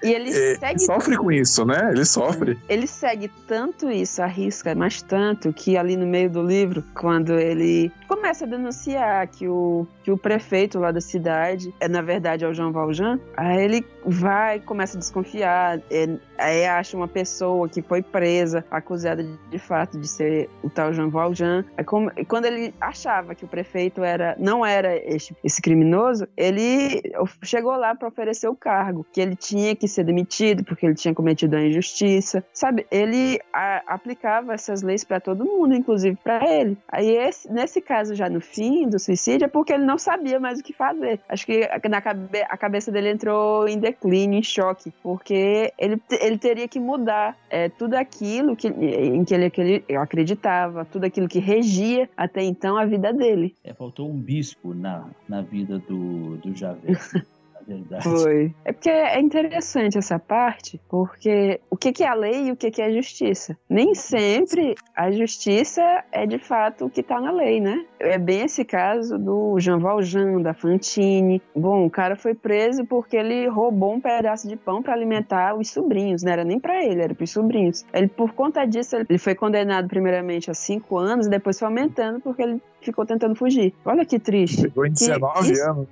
[0.03, 1.91] e ele é, sofre com isso, né?
[1.93, 2.59] Ele sofre.
[2.67, 7.93] ele segue tanto isso, arrisca, mas tanto que ali no meio do livro, quando ele
[8.17, 12.49] começa a denunciar que o, que o prefeito lá da cidade é na verdade é
[12.49, 16.09] o Jean Valjean, aí ele vai começa a desconfiar, é,
[16.39, 20.93] aí acha uma pessoa que foi presa, acusada de, de fato de ser o tal
[20.93, 21.65] Jean Valjean.
[21.87, 27.03] Como- quando ele achava que o prefeito era não era esse, esse criminoso, ele
[27.43, 31.15] chegou lá para oferecer o cargo, que ele tinha que ser demitido porque ele tinha
[31.15, 32.87] cometido a injustiça, sabe?
[32.91, 36.77] Ele a- aplicava essas leis para todo mundo, inclusive para ele.
[36.89, 40.59] Aí esse- nesse caso já no fim do suicídio é porque ele não sabia mais
[40.61, 41.21] o que fazer.
[41.29, 46.39] Acho que na cabe- a cabeça dele entrou em declínio, em choque, porque ele, ele
[46.39, 51.29] teria que mudar é, tudo aquilo que, em que ele, que ele acreditava, tudo aquilo
[51.29, 53.55] que regia até então a vida dele.
[53.63, 56.99] É, faltou um bispo na, na vida do, do Javé,
[57.67, 58.05] verdade.
[58.05, 58.55] Foi.
[58.65, 62.57] É porque é interessante essa parte, porque o que que é a lei e o
[62.57, 63.57] que que é a justiça?
[63.69, 67.85] Nem sempre a justiça é de fato o que tá na lei, né?
[68.01, 71.43] É bem esse caso do Jean Valjean, da Fantine.
[71.55, 75.71] Bom, o cara foi preso porque ele roubou um pedaço de pão para alimentar os
[75.71, 77.85] sobrinhos, não era nem para ele, era para os sobrinhos.
[77.93, 82.43] Ele, por conta disso, ele foi condenado primeiramente a cinco anos depois foi aumentando porque
[82.43, 83.73] ele ficou tentando fugir.
[83.85, 84.63] Olha que triste.
[84.63, 85.87] Chegou em Que 19 isso- anos.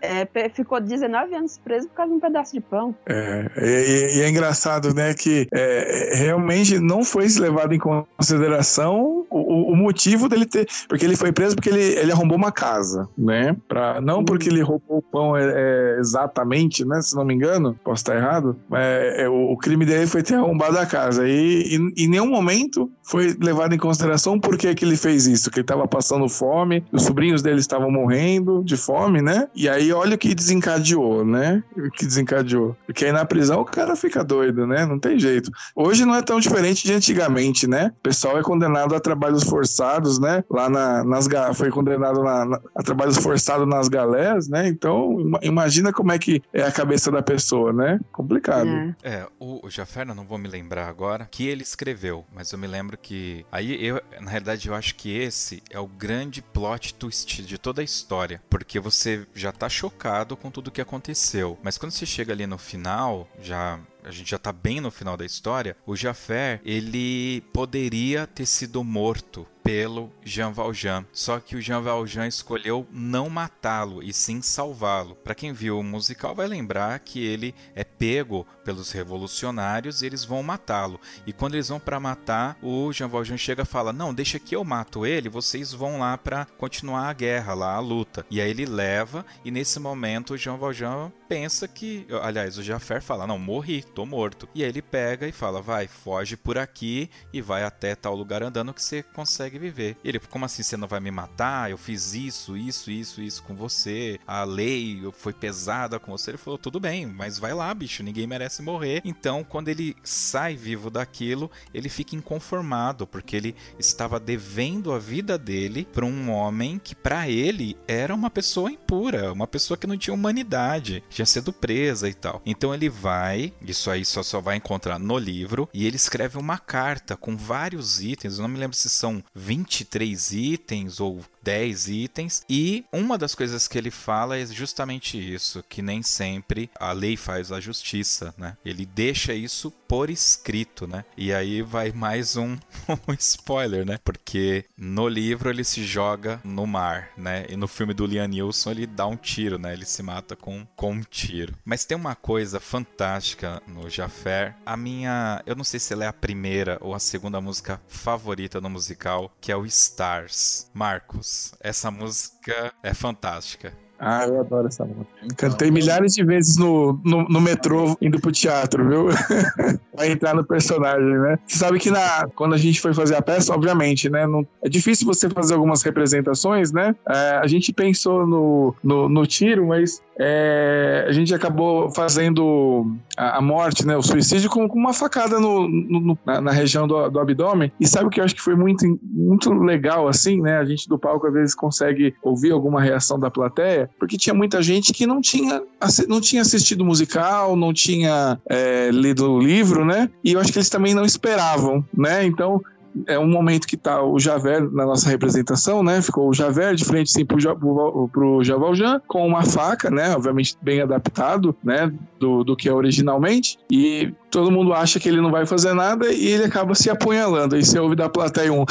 [0.00, 2.94] É, pe- ficou 19 anos preso por causa de um pedaço de pão.
[3.06, 9.72] É, e, e é engraçado, né, que é, realmente não foi levado em consideração o,
[9.72, 10.66] o- motivo dele ter.
[10.88, 13.56] Porque ele foi preso porque ele, ele arrombou uma casa, né?
[13.68, 17.00] Pra, não porque ele roubou o pão é, é, exatamente, né?
[17.00, 18.56] Se não me engano, posso estar errado.
[18.72, 21.26] É, é, o, o crime dele foi ter arrombado a casa.
[21.28, 25.50] E, e em nenhum momento foi levado em consideração por que, que ele fez isso.
[25.50, 29.48] Que ele estava passando fome, os sobrinhos dele estavam morrendo de fome, né?
[29.54, 31.62] E aí olha o que desencadeou, né?
[31.76, 32.76] O que desencadeou.
[32.86, 34.86] Porque aí na prisão o cara fica doido, né?
[34.86, 35.50] Não tem jeito.
[35.74, 37.92] Hoje não é tão diferente de antigamente, né?
[37.98, 40.44] O pessoal é condenado a trabalhos forçados, né?
[40.50, 44.68] Lá na, nas foi condenado na- na- a trabalhos forçados nas galés, né?
[44.68, 48.00] Então ima- imagina como é que é a cabeça da pessoa, né?
[48.12, 48.68] Complicado.
[48.68, 48.94] É.
[49.02, 49.60] É, o,
[50.08, 53.44] eu não vou me lembrar agora que ele escreveu, mas eu me lembro que.
[53.50, 57.80] Aí eu, na realidade, eu acho que esse é o grande plot twist de toda
[57.80, 58.42] a história.
[58.48, 61.58] Porque você já tá chocado com tudo que aconteceu.
[61.62, 63.80] Mas quando você chega ali no final, já.
[64.04, 65.76] A gente já tá bem no final da história.
[65.84, 71.04] O Jaffer, ele poderia ter sido morto pelo Jean Valjean.
[71.12, 75.14] Só que o Jean Valjean escolheu não matá-lo e sim salvá-lo.
[75.16, 80.24] Para quem viu o musical vai lembrar que ele é pego pelos revolucionários e eles
[80.24, 80.98] vão matá-lo.
[81.26, 84.56] E quando eles vão para matar, o Jean Valjean chega e fala: "Não, deixa que
[84.56, 88.24] eu mato ele, vocês vão lá para continuar a guerra lá, a luta".
[88.30, 93.02] E aí ele leva e nesse momento o Jean Valjean pensa que, aliás, o Jafar
[93.02, 94.48] fala: "Não, morri, tô morto".
[94.54, 98.42] E aí ele pega e fala: "Vai, foge por aqui e vai até tal lugar
[98.42, 99.96] andando que você consegue viver".
[100.02, 101.70] E ele: "Como assim você não vai me matar?
[101.70, 104.18] Eu fiz isso, isso, isso, isso com você.
[104.26, 106.30] A lei foi pesada com você".
[106.30, 109.02] Ele falou: "Tudo bem, mas vai lá, bicho, ninguém merece morrer".
[109.04, 115.38] Então, quando ele sai vivo daquilo, ele fica inconformado porque ele estava devendo a vida
[115.38, 119.96] dele para um homem que para ele era uma pessoa impura, uma pessoa que não
[119.96, 122.42] tinha humanidade, tinha sido presa e tal.
[122.44, 126.58] Então ele vai, isso aí só só vai encontrar no livro, e ele escreve uma
[126.58, 132.42] carta com vários itens, eu não me lembro se são 23 itens ou 10 itens,
[132.46, 137.16] e uma das coisas que ele fala é justamente isso, que nem sempre a lei
[137.16, 138.54] faz a justiça, né?
[138.62, 141.06] Ele deixa isso por escrito, né?
[141.16, 142.54] E aí vai mais um,
[143.08, 143.98] um spoiler, né?
[144.04, 147.46] Porque no livro ele se joga no mar, né?
[147.48, 149.72] E no filme do Liam Neeson ele dá um tiro, né?
[149.72, 151.54] Ele se mata com, com um tiro.
[151.64, 154.54] Mas tem uma coisa fantástica no Jafar.
[154.66, 158.60] A minha, eu não sei se ela é a primeira ou a segunda música favorita
[158.60, 160.70] no musical, que é o Stars.
[160.74, 163.72] Marcos, essa música é fantástica.
[163.98, 165.06] Ah, eu adoro essa música.
[165.36, 169.08] Cantei milhares de vezes no, no, no metrô indo pro teatro, viu?
[169.94, 171.38] pra entrar no personagem, né?
[171.44, 174.24] Você sabe que na, quando a gente foi fazer a peça, obviamente, né?
[174.24, 176.94] Não, é difícil você fazer algumas representações, né?
[177.08, 183.38] É, a gente pensou no, no, no tiro, mas é, a gente acabou fazendo a,
[183.38, 183.96] a, morte, né?
[183.96, 187.70] O suicídio com, com uma facada no, no na, na, região do, do, abdômen.
[187.78, 190.58] E sabe o que eu acho que foi muito, muito legal, assim, né?
[190.58, 194.60] A gente do palco às vezes consegue ouvir alguma reação da plateia porque tinha muita
[194.60, 195.62] gente que não tinha,
[196.08, 200.10] não tinha assistido musical, não tinha é, lido o livro, né?
[200.24, 202.24] E eu acho que eles também não esperavam, né?
[202.24, 202.60] Então,
[203.06, 206.00] é um momento que tá o Javert na nossa representação, né?
[206.02, 210.14] Ficou o Javert de frente sim pro, pro, pro Javaljean, com uma faca, né?
[210.14, 211.92] Obviamente bem adaptado, né?
[212.18, 213.58] Do, do que é originalmente.
[213.70, 217.54] E todo mundo acha que ele não vai fazer nada e ele acaba se apunhalando.
[217.54, 218.64] Aí você ouve da plateia um.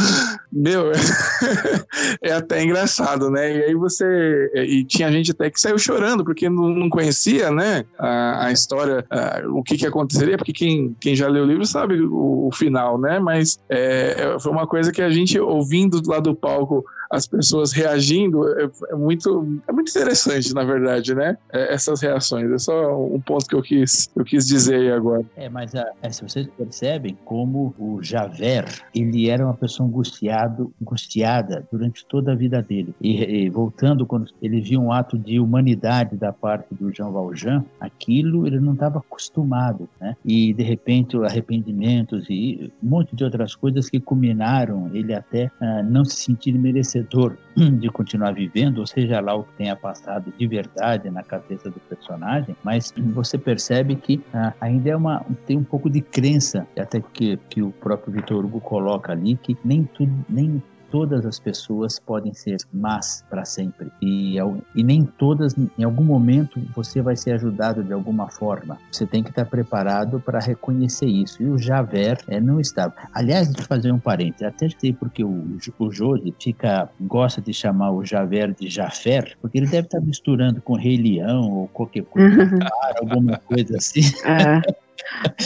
[0.51, 0.91] Meu,
[2.21, 3.57] é até engraçado, né?
[3.57, 4.51] E aí você.
[4.55, 7.85] E tinha gente até que saiu chorando, porque não, conhecia, né?
[7.97, 11.65] A, a história, a, o que, que aconteceria, porque quem, quem já leu o livro
[11.65, 13.19] sabe o, o final, né?
[13.19, 18.47] Mas é, foi uma coisa que a gente, ouvindo lá do palco as pessoas reagindo
[18.59, 21.37] é, é, muito é muito interessante na verdade né?
[21.51, 22.51] É, essas reações.
[22.51, 25.23] É só um ponto que eu quis eu quis dizer agora.
[25.35, 30.71] É mas a, é, se vocês percebem como o Javert ele era uma pessoa angustiado
[30.81, 32.93] angustiada durante toda a vida dele.
[33.01, 37.65] E, e voltando quando ele viu um ato de humanidade da parte do Jean Valjean
[37.79, 40.15] aquilo ele não estava acostumado né?
[40.25, 45.83] E de repente arrependimentos e um monte de outras coisas que culminaram ele até uh,
[45.83, 50.33] não se sentir merecedor merecedor de continuar vivendo, ou seja lá o que tenha passado
[50.37, 55.57] de verdade na cabeça do personagem, mas você percebe que ah, ainda é uma, tem
[55.57, 59.83] um pouco de crença, até que, que o próprio Vitor Hugo coloca ali, que nem
[59.83, 60.61] tudo, nem
[60.91, 63.91] todas as pessoas podem ser más para sempre.
[64.01, 64.35] E,
[64.75, 68.77] e nem todas em algum momento você vai ser ajudado de alguma forma.
[68.91, 71.41] Você tem que estar preparado para reconhecer isso.
[71.41, 74.47] E o Javert é, não estava aliás de fazer um parênteses.
[74.47, 79.67] Até sei porque o, o fica gosta de chamar o Javert de Jaffer porque ele
[79.67, 82.57] deve estar misturando com Rei Leão ou qualquer coisa
[82.99, 84.01] alguma coisa assim.
[84.25, 84.61] É.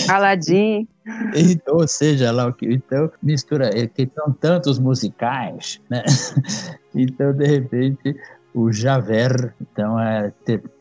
[0.09, 0.87] Aladim.
[1.35, 6.03] Então, ou seja, lá o que então mistura, é que são tantos musicais, né?
[6.93, 8.17] Então, de repente,
[8.53, 10.31] o Javert, então é,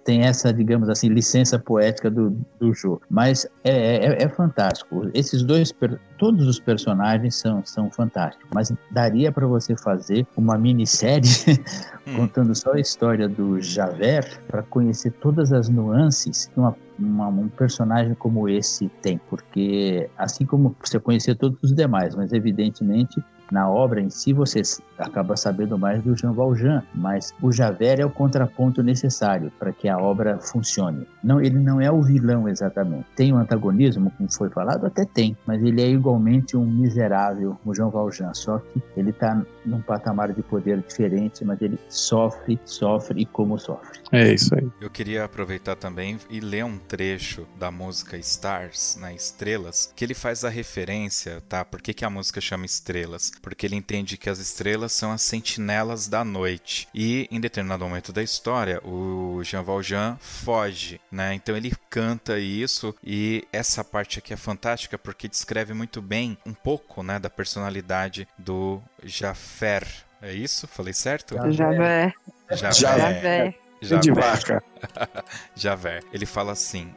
[0.05, 3.01] tem essa, digamos assim, licença poética do, do Jô.
[3.09, 5.09] Mas é, é, é, fantástico.
[5.15, 5.73] Esses dois,
[6.19, 8.49] todos os personagens são, são fantásticos.
[8.53, 11.31] Mas daria para você fazer uma minissérie
[12.07, 12.17] hum.
[12.17, 17.49] contando só a história do Javert para conhecer todas as nuances que uma uma, um
[17.49, 23.69] personagem como esse tem, porque assim como você conhecer todos os demais, mas evidentemente na
[23.69, 24.63] obra em si você
[24.99, 29.89] acaba sabendo mais do Jean Valjean, mas o Javert é o contraponto necessário para que
[29.89, 31.07] a obra funcione.
[31.23, 33.07] Não, ele não é o vilão exatamente.
[33.17, 37.75] Tem um antagonismo, como foi falado, até tem, mas ele é igualmente um miserável, o
[37.75, 43.23] Jean Valjean, só que ele está num patamar de poder diferente, mas ele sofre, sofre
[43.23, 44.01] e como sofre.
[44.13, 44.69] É isso aí.
[44.81, 50.05] Eu queria aproveitar também e ler um trecho da música Stars, na né, Estrelas, que
[50.05, 51.65] ele faz a referência, tá?
[51.65, 53.31] Por que, que a música chama Estrelas?
[53.41, 56.89] Porque ele entende que as estrelas são as sentinelas da noite.
[56.95, 61.35] E em determinado momento da história, o Jean Valjean foge, né?
[61.35, 66.55] Então ele canta isso e essa parte aqui é fantástica porque descreve muito bem um
[66.55, 69.87] pouco, né, da personalidade do Jaffer.
[70.23, 70.67] É isso?
[70.67, 71.35] Falei certo?
[71.51, 72.13] Javé.
[72.51, 72.73] Javé.
[72.73, 73.55] Javé.
[73.81, 74.01] Javé.
[74.03, 74.63] de vaca.
[75.57, 76.01] Javé.
[76.13, 76.93] Ele fala assim: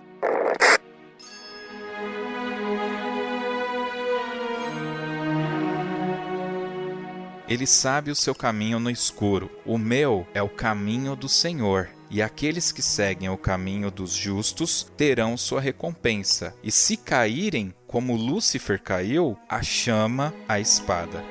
[7.54, 9.48] Ele sabe o seu caminho no escuro.
[9.64, 11.88] O meu é o caminho do Senhor.
[12.10, 16.56] E aqueles que seguem o caminho dos justos terão sua recompensa.
[16.64, 21.24] E se caírem, como Lúcifer caiu, a chama a espada.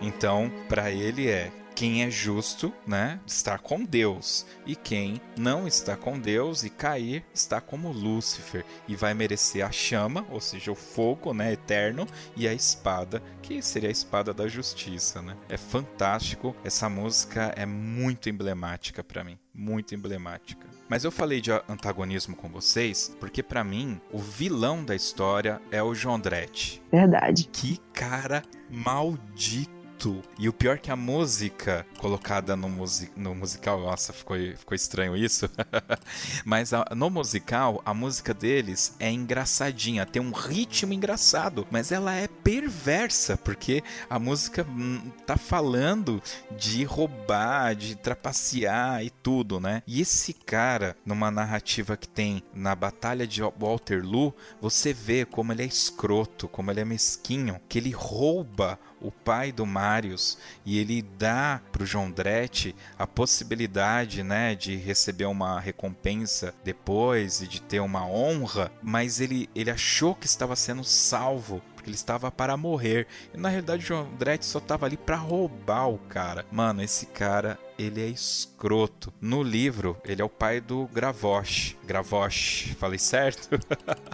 [0.00, 5.94] Então, para ele é quem é justo, né, está com Deus, e quem não está
[5.94, 10.74] com Deus e cair está como Lúcifer e vai merecer a chama, ou seja, o
[10.74, 15.36] fogo, né, eterno, e a espada, que seria a espada da justiça, né?
[15.50, 20.66] É fantástico, essa música é muito emblemática para mim, muito emblemática.
[20.88, 25.82] Mas eu falei de antagonismo com vocês porque para mim o vilão da história é
[25.82, 26.80] o Jondrette.
[26.90, 27.48] Verdade.
[27.52, 29.75] Que cara maldito.
[30.38, 32.68] E o pior é que a música colocada no,
[33.16, 35.48] no musical, nossa, ficou, ficou estranho isso.
[36.44, 42.14] Mas a, no musical, a música deles é engraçadinha, tem um ritmo engraçado, mas ela
[42.14, 46.22] é perversa, porque a música hum, tá falando
[46.56, 49.82] de roubar, de trapacear e tudo, né?
[49.86, 55.62] E esse cara, numa narrativa que tem na Batalha de Waterloo, você vê como ele
[55.62, 61.02] é escroto, como ele é mesquinho, que ele rouba o pai do Marius e ele
[61.02, 67.80] dá para o Jondrette a possibilidade, né, de receber uma recompensa depois e de ter
[67.80, 73.06] uma honra, mas ele, ele achou que estava sendo salvo porque ele estava para morrer.
[73.32, 76.44] E na realidade o Jondrette só estava ali para roubar o cara.
[76.50, 79.12] Mano, esse cara, ele é escroto.
[79.20, 81.76] No livro, ele é o pai do Gravoche.
[81.84, 83.48] Gravoche, falei certo?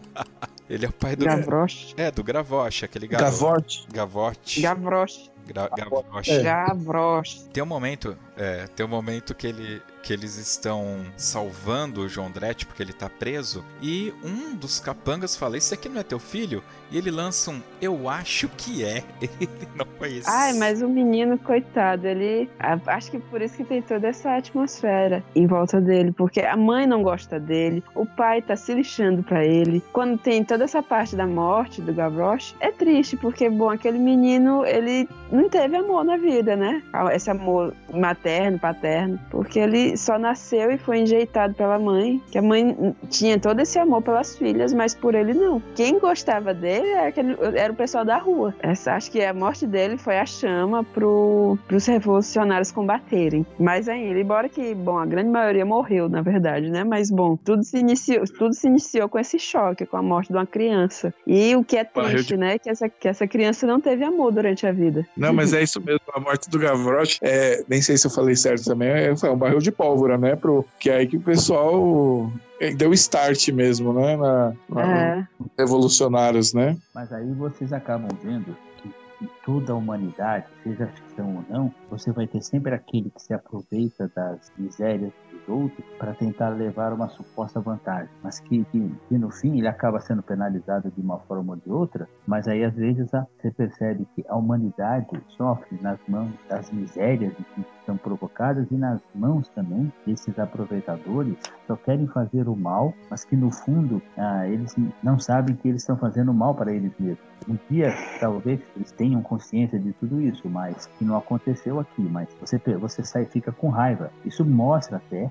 [0.68, 1.94] ele é o pai do Gavroche.
[1.96, 3.30] É, do Gravoche, aquele garoto.
[3.30, 3.86] Gavote.
[3.90, 4.60] Gavote.
[4.60, 5.32] Gavroche.
[5.46, 6.30] Gra Gavroche.
[6.30, 6.42] É.
[6.42, 7.44] Gavroche.
[7.52, 12.28] Tem um momento, é, tem um momento que ele que eles estão salvando o João
[12.28, 16.18] Drete porque ele tá preso e um dos capangas fala: "Esse aqui não é teu
[16.18, 19.04] filho?" E ele lança um: "Eu acho que é".
[19.22, 20.28] Ele não conhece.
[20.28, 22.50] Ai, mas o menino, coitado, ele.
[22.86, 26.12] Acho que por isso que tem toda essa atmosfera em volta dele.
[26.12, 29.82] Porque a mãe não gosta dele, o pai tá se lixando pra ele.
[29.92, 34.66] Quando tem toda essa parte da morte do Gavroche, é triste, porque, bom, aquele menino,
[34.66, 36.82] ele não teve amor na vida, né?
[37.12, 39.18] Esse amor materno, paterno.
[39.30, 42.20] Porque ele só nasceu e foi enjeitado pela mãe.
[42.30, 45.62] Que a mãe tinha todo esse amor pelas filhas, mas por ele não.
[45.74, 48.54] Quem gostava dele era, aquele, era o pessoal da rua.
[48.60, 53.46] Essa, acho que a morte dele foi a chama pro, pros revolucionários combaterem.
[53.58, 56.84] Mas ainda, embora que, bom, a grande maioria morreu, na verdade, né?
[56.84, 60.34] Mas, bom, tudo se iniciou, tudo se iniciou com esse choque, com a morte de
[60.34, 61.12] uma criança.
[61.26, 62.58] E o que é triste, né?
[62.58, 65.06] Que essa, que essa criança não teve amor durante a vida.
[65.16, 66.00] Não, mas é isso mesmo.
[66.14, 69.36] A morte do Gavroche, é, nem sei se eu falei certo também, é, foi um
[69.36, 70.36] barril de pólvora, né?
[70.36, 74.16] Pro, que é aí que o pessoal é, deu start mesmo, né?
[74.16, 74.82] Na, na-
[75.18, 75.26] É.
[75.58, 76.76] Revolucionários, né?
[76.94, 78.88] Mas aí vocês acabam vendo que
[79.24, 83.32] em toda a humanidade, seja ficção ou não, você vai ter sempre aquele que se
[83.34, 85.12] aproveita das misérias
[85.46, 89.68] dos outros para tentar levar uma suposta vantagem, mas que, que, que no fim ele
[89.68, 94.06] acaba sendo penalizado de uma forma ou de outra, mas aí às vezes você percebe
[94.14, 99.92] que a humanidade sofre nas mãos das misérias que são provocadas e nas mãos também
[100.06, 105.18] desses aproveitadores que só querem fazer o mal, mas que no fundo ah, eles não
[105.18, 107.32] sabem que eles estão fazendo mal para eles mesmos.
[107.48, 112.02] Um dia, talvez, eles tenham consciência de tudo isso, mas que não aconteceu aqui.
[112.02, 114.10] Mas você, você sai, fica com raiva.
[114.24, 115.30] Isso mostra até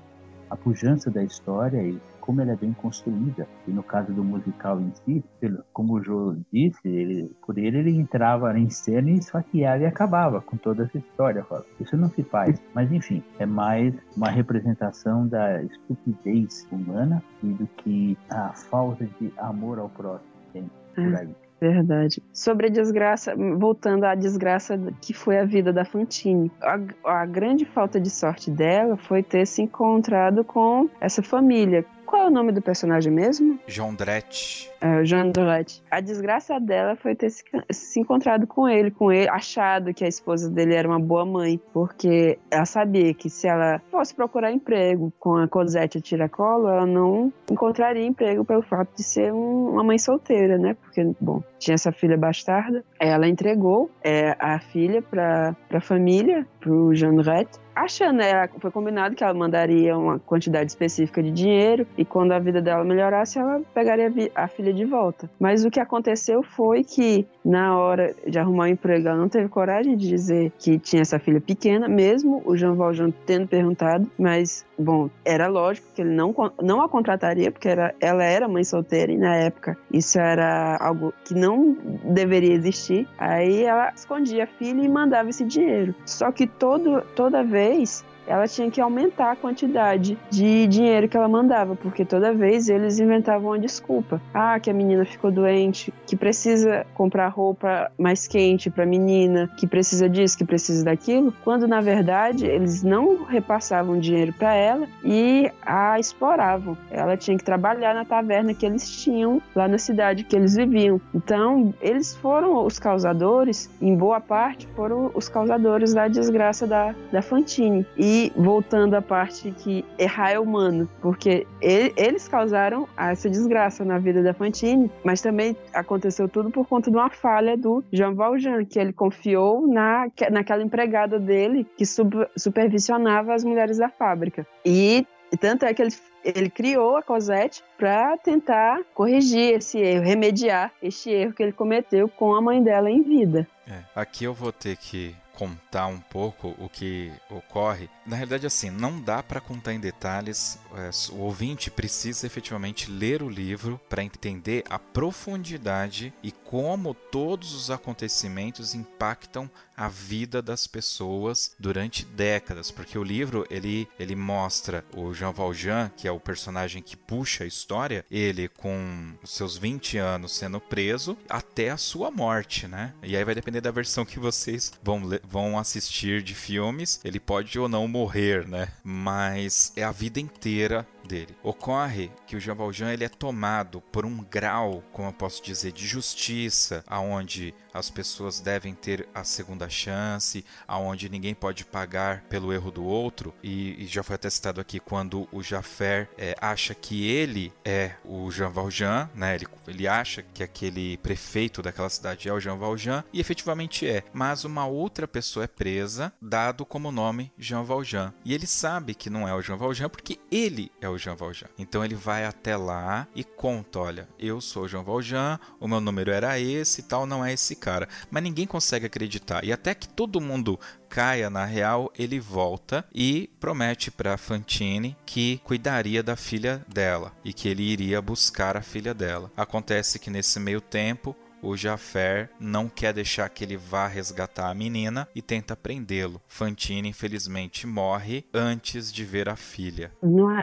[0.52, 3.48] a pujança da história e como ela é bem construída.
[3.66, 7.78] E no caso do musical em si, pelo- como o Jô disse, ele, por ele
[7.78, 11.42] ele entrava em cena e esfaqueava e acabava com toda essa história.
[11.44, 11.64] fala.
[11.80, 12.62] Isso não se faz.
[12.74, 19.32] Mas enfim, é mais uma representação da estupidez humana e do que a falta de
[19.38, 20.30] amor ao próximo.
[20.52, 21.34] Tem por aí.
[21.62, 22.20] Verdade.
[22.32, 26.50] Sobre a desgraça, voltando à desgraça que foi a vida da Fantine.
[26.60, 32.24] A, a grande falta de sorte dela foi ter se encontrado com essa família, qual
[32.24, 33.58] é o nome do personagem mesmo?
[33.66, 34.70] Jondrette.
[34.82, 35.80] É, o Jean Dorette.
[35.90, 40.08] A desgraça dela foi ter se, se encontrado com ele, com ele, achado que a
[40.08, 45.12] esposa dele era uma boa mãe, porque ela sabia que se ela fosse procurar emprego
[45.20, 49.98] com a Cosette tiracolo, ela não encontraria emprego pelo fato de ser um- uma mãe
[49.98, 50.74] solteira, né?
[50.82, 52.84] Porque, bom, tinha essa filha bastarda.
[52.98, 59.14] Ela entregou é, a filha para a família, pro Jean Dorette, achando, né, foi combinado
[59.14, 63.60] que ela mandaria uma quantidade específica de dinheiro e quando a vida dela melhorasse, ela
[63.74, 65.28] pegaria a filha de volta.
[65.38, 69.48] Mas o que aconteceu foi que na hora de arrumar um emprego, ela não teve
[69.48, 74.64] coragem de dizer que tinha essa filha pequena, mesmo o Jean Valjean tendo perguntado, mas
[74.78, 79.12] bom, era lógico que ele não, não a contrataria, porque era, ela era mãe solteira
[79.12, 83.08] e na época isso era algo que não deveria existir.
[83.18, 85.94] Aí ela escondia a filha e mandava esse dinheiro.
[86.04, 91.16] Só que todo, toda vez vez ela tinha que aumentar a quantidade de dinheiro que
[91.16, 94.20] ela mandava, porque toda vez eles inventavam uma desculpa.
[94.32, 99.50] Ah, que a menina ficou doente, que precisa comprar roupa mais quente para a menina,
[99.56, 104.86] que precisa disso, que precisa daquilo, quando na verdade eles não repassavam dinheiro para ela
[105.04, 106.76] e a exploravam.
[106.90, 111.00] Ela tinha que trabalhar na taverna que eles tinham lá na cidade que eles viviam.
[111.14, 117.22] Então, eles foram os causadores, em boa parte, foram os causadores da desgraça da, da
[117.22, 117.86] Fantine.
[117.96, 123.98] E voltando à parte que errar é humano, porque ele- eles causaram essa desgraça na
[123.98, 128.64] vida da Fantine, mas também aconteceu tudo por conta de uma falha do Jean Valjean,
[128.64, 134.46] que ele confiou na, naquela empregada dele que sub- supervisionava as mulheres da fábrica.
[134.64, 135.06] E
[135.40, 135.94] tanto é que ele,
[136.24, 142.06] ele criou a Cosette para tentar corrigir esse erro, remediar este erro que ele cometeu
[142.08, 143.46] com a mãe dela em vida.
[143.66, 147.88] É, aqui eu vou ter que contar um pouco o que ocorre.
[148.06, 150.58] Na realidade, assim, não dá para contar em detalhes.
[150.74, 157.54] é, o ouvinte precisa efetivamente ler o livro para entender a profundidade e como todos
[157.54, 164.84] os acontecimentos impactam a vida das pessoas durante décadas, porque o livro ele, ele mostra
[164.94, 169.98] o Jean Valjean, que é o personagem que puxa a história, ele com seus 20
[169.98, 172.94] anos sendo preso até a sua morte, né?
[173.02, 177.58] E aí vai depender da versão que vocês vão, vão assistir de filmes, ele pode
[177.58, 178.68] ou não morrer, né?
[178.84, 181.36] Mas é a vida inteira dele.
[181.42, 185.70] Ocorre que o Jean Valjean ele é tomado por um grau, como eu posso dizer,
[185.72, 192.52] de justiça, aonde as pessoas devem ter a segunda chance, aonde ninguém pode pagar pelo
[192.52, 193.34] erro do outro.
[193.42, 197.92] E, e já foi até citado aqui quando o Jaffer é, acha que ele é
[198.04, 199.34] o Jean Valjean, né?
[199.34, 204.02] Ele, ele acha que aquele prefeito daquela cidade é o Jean Valjean e efetivamente é.
[204.12, 208.14] Mas uma outra pessoa é presa, dado como nome Jean Valjean.
[208.24, 211.48] E ele sabe que não é o Jean Valjean porque ele é o Jean Valjean.
[211.58, 216.10] Então ele vai até lá e conta: olha, eu sou Jean Valjean, o meu número
[216.10, 217.88] era esse e tal, não é esse cara.
[218.10, 219.44] Mas ninguém consegue acreditar.
[219.44, 225.40] E até que todo mundo caia na real, ele volta e promete para Fantine que
[225.42, 229.32] cuidaria da filha dela e que ele iria buscar a filha dela.
[229.36, 234.54] Acontece que nesse meio tempo o Jaffer não quer deixar que ele vá resgatar a
[234.54, 236.20] menina e tenta prendê-lo.
[236.28, 239.90] Fantine, infelizmente, morre antes de ver a filha.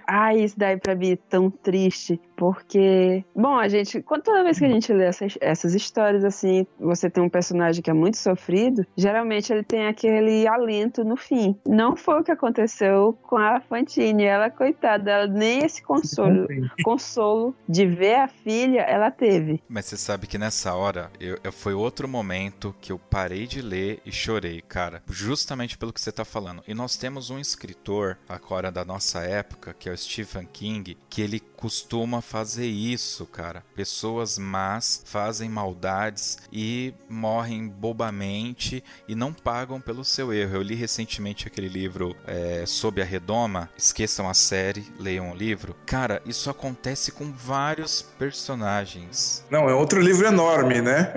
[0.05, 4.57] Ai, isso daí pra mim é tão triste, porque, bom, a gente, quando toda vez
[4.57, 8.15] que a gente lê essas, essas histórias assim, você tem um personagem que é muito
[8.17, 11.55] sofrido, geralmente ele tem aquele alento no fim.
[11.67, 16.47] Não foi o que aconteceu com a Fantine, ela, coitada, ela nem esse consolo,
[16.81, 19.61] consolo de ver a filha, ela teve.
[19.67, 23.61] Mas você sabe que nessa hora eu, eu- foi outro momento que eu parei de
[23.61, 25.03] ler e chorei, cara.
[25.09, 26.63] Justamente pelo que você tá falando.
[26.65, 31.21] E nós temos um escritor agora da nossa época, que é o Stephen King, que
[31.21, 33.63] ele costuma fazer isso, cara.
[33.75, 40.57] Pessoas más fazem maldades e morrem bobamente e não pagam pelo seu erro.
[40.57, 43.67] Eu li recentemente aquele livro é, Sob a Redoma.
[43.75, 45.75] Esqueçam a série, leiam o livro.
[45.87, 49.43] Cara, isso acontece com vários personagens.
[49.49, 51.11] Não, é outro livro enorme, né?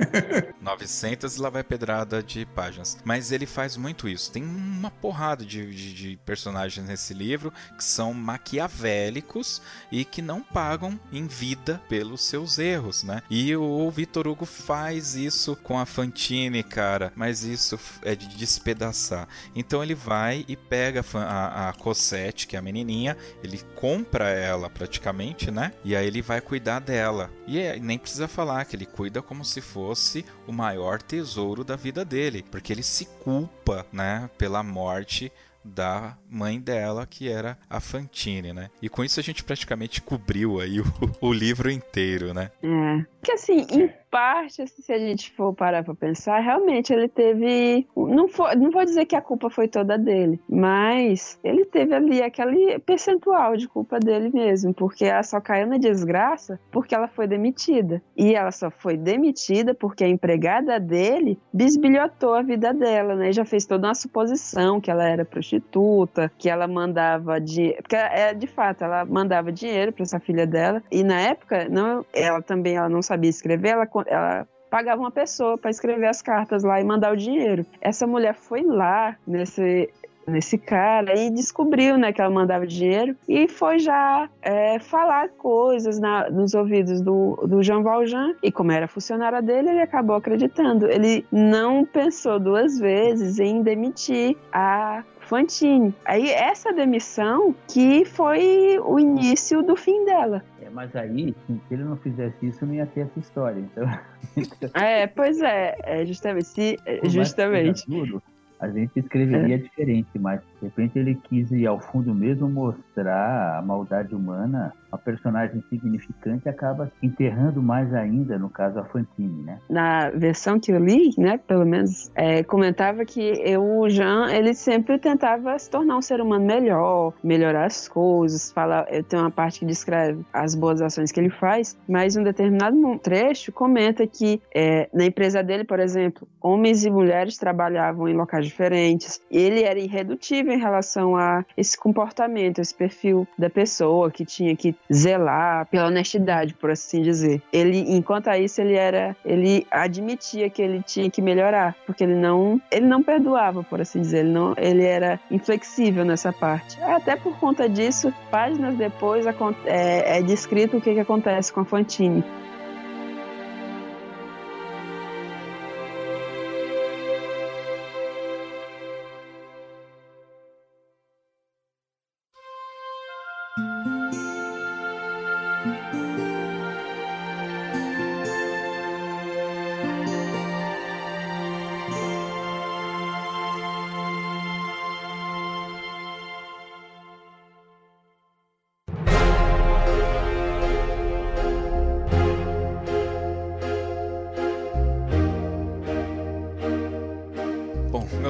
[0.62, 2.96] 900 e lá vai pedrada de páginas.
[3.04, 4.32] Mas ele faz muito isso.
[4.32, 9.60] Tem uma porrada de, de- de personagens nesse livro que são maquiavélicos
[9.90, 13.22] e que não pagam em vida pelos seus erros, né?
[13.30, 17.12] E o Vitor Hugo faz isso com a Fantine, cara.
[17.16, 19.28] Mas isso é de despedaçar.
[19.54, 24.70] Então ele vai e pega a, a Cosette, que é a menininha, ele compra ela
[24.70, 25.72] praticamente, né?
[25.84, 27.30] E aí ele vai cuidar dela.
[27.46, 31.76] E é- nem precisa falar que ele cuida como se fosse o maior tesouro da
[31.76, 35.32] vida dele, porque ele se culpa, né, pela morte
[35.64, 38.70] da mãe dela, que era a Fantine, né?
[38.80, 40.84] E com isso a gente praticamente cobriu aí o,
[41.20, 42.50] o livro inteiro, né?
[42.62, 43.04] É.
[43.22, 47.88] Que assim, em parte, assim, se a gente for parar pra pensar, realmente ele teve.
[47.96, 52.22] Não, foi, não vou dizer que a culpa foi toda dele, mas ele teve ali
[52.22, 57.26] aquele percentual de culpa dele mesmo, porque ela só caiu na desgraça porque ela foi
[57.26, 58.02] demitida.
[58.14, 63.32] E ela só foi demitida porque a empregada dele bisbilhotou a vida dela, né?
[63.32, 67.74] Já fez toda uma suposição que ela era prostituta, que ela mandava de.
[67.80, 70.82] Porque é, de fato, ela mandava dinheiro para essa filha dela.
[70.90, 75.58] E na época, não, ela também ela não sabia escrever, ela, ela pagava uma pessoa
[75.58, 77.66] para escrever as cartas lá e mandar o dinheiro.
[77.80, 79.90] Essa mulher foi lá nesse
[80.26, 85.98] nesse cara e descobriu né, que ela mandava dinheiro e foi já é, falar coisas
[85.98, 90.86] na, nos ouvidos do, do Jean Valjean e como era funcionária dele, ele acabou acreditando.
[90.86, 95.02] Ele não pensou duas vezes em demitir a
[95.32, 95.94] Fantine.
[96.04, 100.44] Aí essa demissão que foi o início do fim dela.
[100.60, 103.58] É, mas aí, se ele não fizesse isso, não ia ter essa história.
[103.58, 103.88] Então,
[104.74, 107.88] É, pois é, é justamente, se, que justamente.
[107.88, 108.22] duro,
[108.60, 113.62] a gente escreveria diferente, mas de repente ele quis ir ao fundo mesmo mostrar a
[113.62, 114.74] maldade humana.
[114.92, 119.58] A personagem insignificante acaba enterrando mais ainda, no caso, a Fantine, né?
[119.68, 124.54] na versão que eu li, né, pelo menos, é, comentava que eu, o Jean, ele
[124.54, 129.30] sempre tentava se tornar um ser humano melhor, melhorar as coisas, fala, eu tenho uma
[129.30, 134.40] parte que descreve as boas ações que ele faz, mas um determinado trecho comenta que
[134.54, 139.78] é, na empresa dele, por exemplo, homens e mulheres trabalhavam em locais diferentes, ele era
[139.78, 145.86] irredutível em relação a esse comportamento, esse perfil da pessoa que tinha que zelar pela
[145.86, 147.42] honestidade, por assim dizer.
[147.52, 152.60] Ele, enquanto isso, ele era, ele admitia que ele tinha que melhorar, porque ele não,
[152.70, 156.80] ele não perdoava, por assim dizer, ele não, ele era inflexível nessa parte.
[156.82, 159.26] Até por conta disso, páginas depois
[159.66, 162.24] é, é descrito o que, que acontece com a Fantine.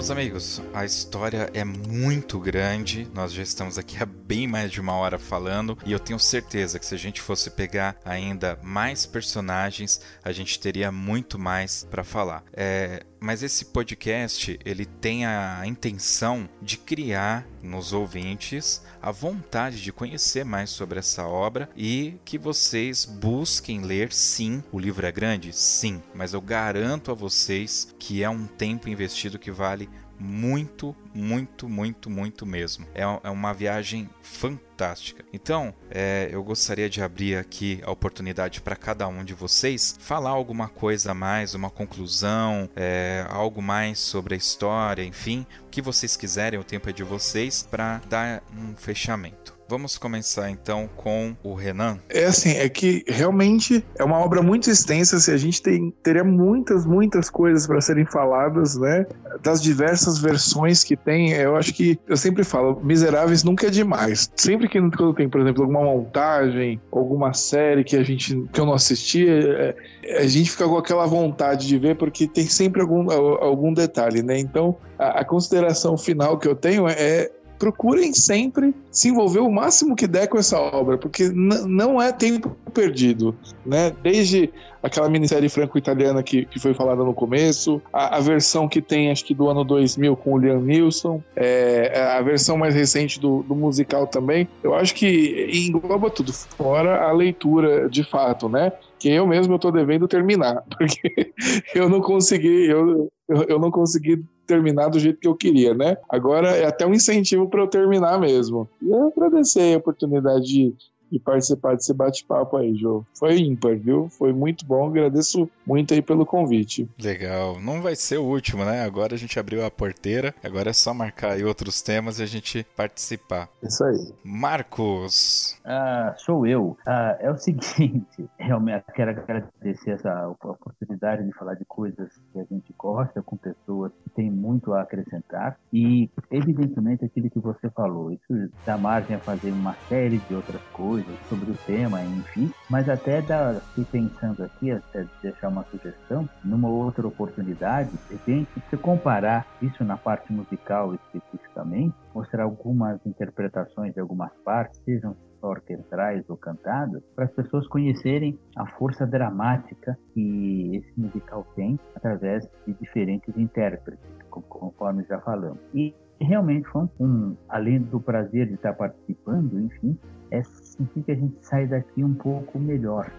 [0.03, 3.09] Meus amigos, a história é muito grande.
[3.15, 6.77] Nós já estamos aqui há bem mais de uma hora falando e eu tenho certeza
[6.81, 12.03] que se a gente fosse pegar ainda mais personagens, a gente teria muito mais para
[12.03, 12.43] falar.
[12.53, 19.93] É, mas esse podcast ele tem a intenção de criar nos ouvintes a vontade de
[19.93, 24.63] conhecer mais sobre essa obra e que vocês busquem ler sim.
[24.73, 25.53] O livro é grande?
[25.53, 29.89] Sim, mas eu garanto a vocês que é um tempo investido que vale
[30.23, 32.87] muito, muito, muito, muito mesmo.
[32.95, 35.25] É, é uma viagem fantástica.
[35.33, 40.31] Então, é, eu gostaria de abrir aqui a oportunidade para cada um de vocês falar
[40.31, 45.83] alguma coisa a mais, uma conclusão, é, algo mais sobre a história, enfim, o que
[45.83, 49.52] vocês quiserem, o tempo é de vocês para dar um fechamento.
[49.69, 51.99] Vamos começar então com o Renan.
[52.09, 56.25] É assim, é que realmente é uma obra muito extensa, assim, a gente tem, teria
[56.25, 59.07] muitas, muitas coisas para serem faladas, né?
[59.43, 64.31] Das diversas versões que tem, eu acho que, eu sempre falo, Miseráveis nunca é demais.
[64.37, 68.67] Sempre que quando tem, por exemplo, alguma montagem, alguma série que a gente, que eu
[68.67, 69.75] não assisti, é,
[70.19, 74.39] a gente fica com aquela vontade de ver, porque tem sempre algum, algum detalhe, né?
[74.39, 77.31] Então, a, a consideração final que eu tenho é
[77.63, 82.57] procurem sempre se envolver o máximo que der com essa obra, porque não é tempo
[82.75, 83.95] perdido, né?
[84.03, 84.53] Desde
[84.83, 89.25] aquela minissérie franco-italiana que, que foi falada no começo, a, a versão que tem, acho
[89.25, 93.55] que do ano 2000 com o Liam Neeson, é, a versão mais recente do, do
[93.55, 98.73] musical também, eu acho que engloba tudo, fora a leitura de fato, né?
[99.03, 101.33] Que eu mesmo tô devendo terminar, porque
[101.75, 103.11] eu não consegui, eu,
[103.49, 105.97] eu não consegui terminar do jeito que eu queria, né?
[106.09, 108.69] Agora é até um incentivo para eu terminar mesmo.
[108.81, 110.75] E eu agradecer a oportunidade de,
[111.13, 113.05] e participar desse bate-papo aí, Jô.
[113.15, 114.09] Foi ímpar, viu?
[114.09, 114.89] Foi muito bom.
[114.89, 116.89] Agradeço muito aí pelo convite.
[116.99, 117.61] Legal.
[117.61, 118.83] Não vai ser o último, né?
[118.83, 120.35] Agora a gente abriu a porteira.
[120.43, 123.49] Agora é só marcar aí outros temas e a gente participar.
[123.63, 124.13] Isso aí.
[124.25, 125.61] Marcos.
[125.65, 126.77] Ah, sou eu.
[126.87, 132.45] Ah, é o seguinte, realmente quero agradecer essa oportunidade de falar de coisas que a
[132.45, 138.11] gente gosta com pessoas que têm muito a acrescentar e evidentemente aquilo que você falou,
[138.11, 142.89] isso dá margem a fazer uma série de outras coisas sobre o tema, enfim, mas
[142.89, 148.77] até dá, fui pensando aqui, até deixar uma sugestão, numa outra oportunidade, de repente, se
[148.77, 156.37] comparar isso na parte musical especificamente, mostrar algumas interpretações de algumas partes, sejam orquestrais ou
[156.37, 163.37] cantadas, para as pessoas conhecerem a força dramática que esse musical tem através de diferentes
[163.37, 165.59] intérpretes, co- conforme já falamos.
[165.75, 169.99] E realmente foi um, além do prazer de estar participando, enfim,
[170.31, 173.11] é sentir que a gente sai daqui um pouco melhor,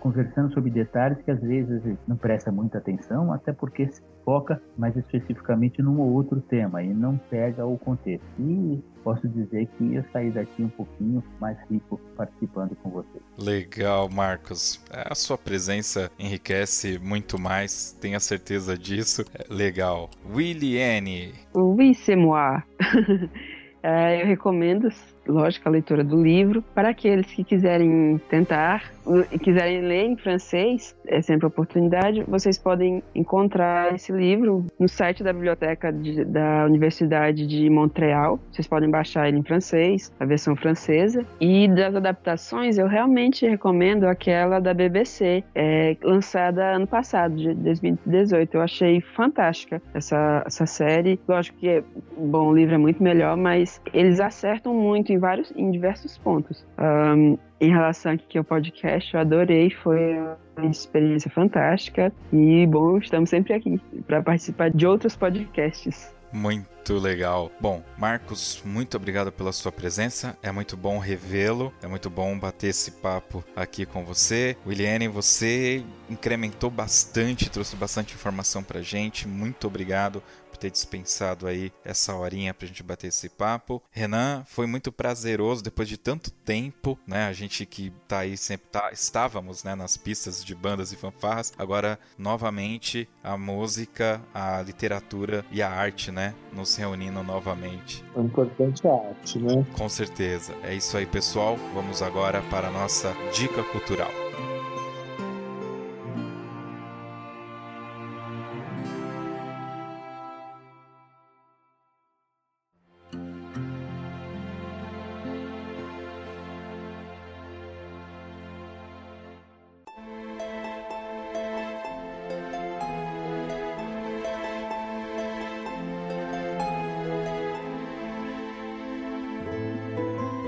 [0.00, 4.96] conversando sobre detalhes que às vezes não presta muita atenção, até porque se foca mais
[4.96, 8.24] especificamente num ou outro tema e não pega o contexto.
[8.38, 13.22] E posso dizer que eu saí daqui um pouquinho mais rico participando com vocês.
[13.38, 14.82] Legal, Marcos.
[14.90, 19.24] A sua presença enriquece muito mais, tenha certeza disso.
[19.34, 20.10] É Legal.
[20.32, 21.34] Williane.
[21.54, 22.62] Oui, c'est moi.
[23.82, 24.88] É, eu recomendo,
[25.30, 26.62] lógico, a leitura do livro.
[26.74, 28.84] Para aqueles que quiserem tentar
[29.32, 32.22] e quiserem ler em francês, é sempre oportunidade.
[32.28, 38.38] Vocês podem encontrar esse livro no site da biblioteca de- da Universidade de Montreal.
[38.52, 41.24] Vocês podem baixar ele em francês, a versão francesa.
[41.40, 48.54] E das adaptações, eu realmente recomendo aquela da BBC, é, lançada ano passado, de 2018.
[48.56, 51.18] Eu achei fantástica essa, essa série.
[51.28, 51.82] Lógico que, é-
[52.16, 56.66] bom, o livro é muito melhor, mas eles acertam muito em vários, em diversos pontos.
[56.76, 60.18] Ahn, em relação aqui ao podcast, eu adorei, foi
[60.56, 66.12] uma experiência fantástica e bom, estamos sempre aqui para participar de outros podcasts.
[66.32, 67.50] Muito legal.
[67.60, 70.36] Bom, Marcos, muito obrigado pela sua presença.
[70.42, 71.72] É muito bom revê-lo.
[71.82, 74.56] É muito bom bater esse papo aqui com você.
[74.64, 79.26] Williane, você incrementou bastante, trouxe bastante informação pra gente.
[79.26, 80.22] Muito obrigado
[80.60, 83.82] ter dispensado aí essa horinha pra gente bater esse papo.
[83.90, 87.26] Renan, foi muito prazeroso depois de tanto tempo, né?
[87.26, 91.52] A gente que tá aí sempre tá, estávamos, né, nas pistas de bandas e fanfarras.
[91.58, 98.04] Agora, novamente, a música, a literatura e a arte, né, nos reunindo novamente.
[98.14, 99.66] O importante é a arte, né?
[99.76, 100.54] Com certeza.
[100.62, 101.56] É isso aí, pessoal.
[101.74, 104.10] Vamos agora para a nossa dica cultural.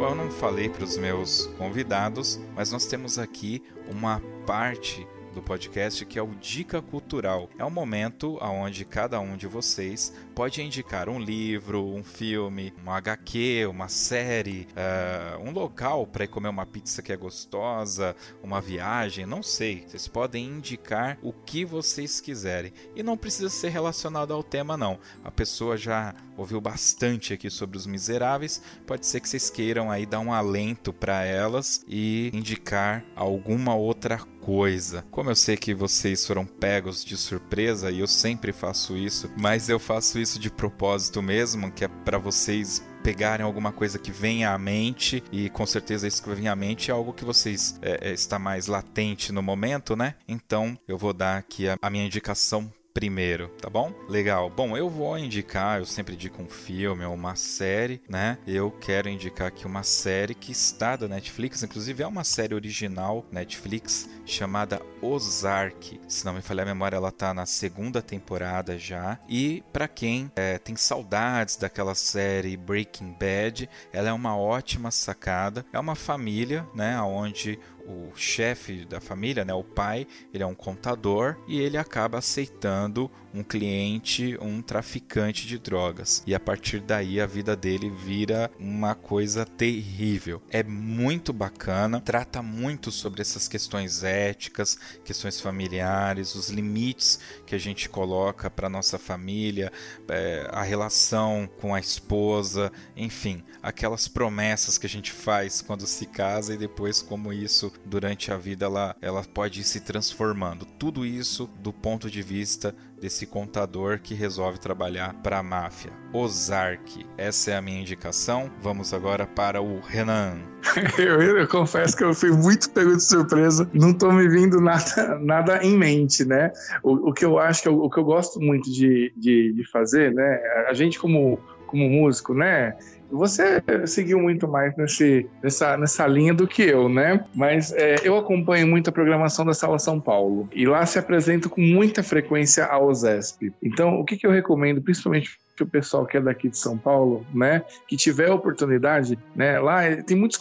[0.05, 6.05] Eu não falei para os meus convidados, mas nós temos aqui uma parte do podcast
[6.05, 7.49] que é o Dica Cultural.
[7.59, 12.91] É um momento onde cada um de vocês pode indicar um livro, um filme, um
[12.91, 19.27] HQ, uma série, eh, um local para comer uma pizza que é gostosa, uma viagem,
[19.27, 19.85] não sei.
[19.87, 22.73] Vocês podem indicar o que vocês quiserem.
[22.95, 24.99] E não precisa ser relacionado ao tema, não.
[25.25, 28.63] A pessoa já ouviu bastante aqui sobre os miseráveis.
[28.87, 34.19] Pode ser que vocês queiram aí dar um alento para elas e indicar alguma outra
[34.43, 35.05] coisa.
[35.11, 39.69] Como eu sei que vocês foram pegos de surpresa e eu sempre faço isso, mas
[39.69, 44.53] eu faço isso de propósito mesmo, que é para vocês pegarem alguma coisa que venha
[44.53, 48.11] à mente e com certeza isso que vem à mente é algo que vocês é,
[48.11, 50.15] é, está mais latente no momento, né?
[50.27, 53.93] Então eu vou dar aqui a, a minha indicação primeiro, tá bom?
[54.09, 54.51] Legal.
[54.51, 58.39] Bom, eu vou indicar, eu sempre indico um filme ou uma série, né?
[58.47, 63.25] Eu quero indicar aqui uma série que está da Netflix, inclusive é uma série original
[63.31, 66.01] Netflix chamada Ozark.
[66.07, 69.19] Se não me falhar a memória, ela tá na segunda temporada já.
[69.29, 75.65] E para quem é, tem saudades daquela série Breaking Bad, ela é uma ótima sacada.
[75.73, 77.59] É uma família, né, onde
[77.93, 83.11] o chefe da família, né, o pai, ele é um contador e ele acaba aceitando
[83.35, 86.23] um cliente, um traficante de drogas.
[86.27, 90.43] E a partir daí a vida dele vira uma coisa terrível.
[90.51, 97.59] É muito bacana, trata muito sobre essas questões éticas, questões familiares, os limites que a
[97.59, 99.73] gente coloca para nossa família,
[100.09, 106.07] é, a relação com a esposa, enfim, aquelas promessas que a gente faz quando se
[106.07, 110.67] casa e depois como isso durante a vida ela, ela pode ir se transformando.
[110.79, 115.91] Tudo isso do ponto de vista desse contador que resolve trabalhar para a máfia.
[116.13, 118.49] Ozark, essa é a minha indicação.
[118.61, 120.39] Vamos agora para o Renan.
[120.97, 125.19] Eu, eu confesso que eu fui muito pego de surpresa, não tô me vindo nada,
[125.21, 126.53] nada em mente, né?
[126.85, 129.65] O, o que eu acho que eu, o que eu gosto muito de, de, de
[129.69, 130.41] fazer, né?
[130.69, 132.77] A gente como, como músico, né?
[133.13, 137.25] Você seguiu muito mais nesse, nessa, nessa linha do que eu, né?
[137.35, 140.49] Mas é, eu acompanho muito a programação da Sala São Paulo.
[140.53, 143.53] E lá se apresenta com muita frequência a OSESP.
[143.63, 146.77] Então, o que, que eu recomendo, principalmente para o pessoal que é daqui de São
[146.77, 150.39] Paulo, né, que tiver oportunidade, né, lá tem muitos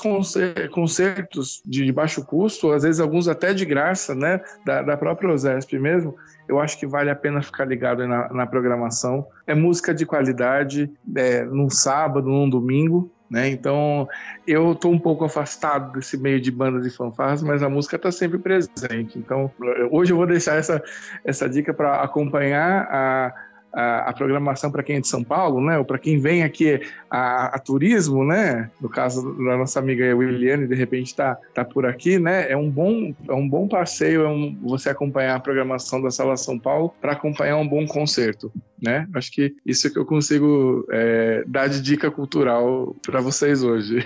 [0.72, 5.78] concertos de baixo custo, às vezes alguns até de graça, né, da, da própria OSESP
[5.78, 6.16] mesmo,
[6.52, 9.26] eu acho que vale a pena ficar ligado na, na programação.
[9.48, 13.48] É música de qualidade, é, num sábado, num domingo, né?
[13.50, 14.08] Então,
[14.46, 18.12] eu estou um pouco afastado desse meio de bandas e fanfarras, mas a música está
[18.12, 19.18] sempre presente.
[19.18, 19.50] Então,
[19.90, 20.84] hoje eu vou deixar essa,
[21.24, 23.34] essa dica para acompanhar a
[23.74, 25.78] a, a programação para quem é de São Paulo, né?
[25.78, 28.70] Ou para quem vem aqui a, a, turismo, né?
[28.80, 32.52] No caso da nossa amiga Williane, de repente está tá por aqui, né?
[32.52, 36.38] É um bom, é um bom passeio, é um, você acompanhar a programação da Sala
[36.38, 39.08] São Paulo para acompanhar um bom concerto, né?
[39.14, 44.06] Acho que isso é que eu consigo é, dar de dica cultural para vocês hoje.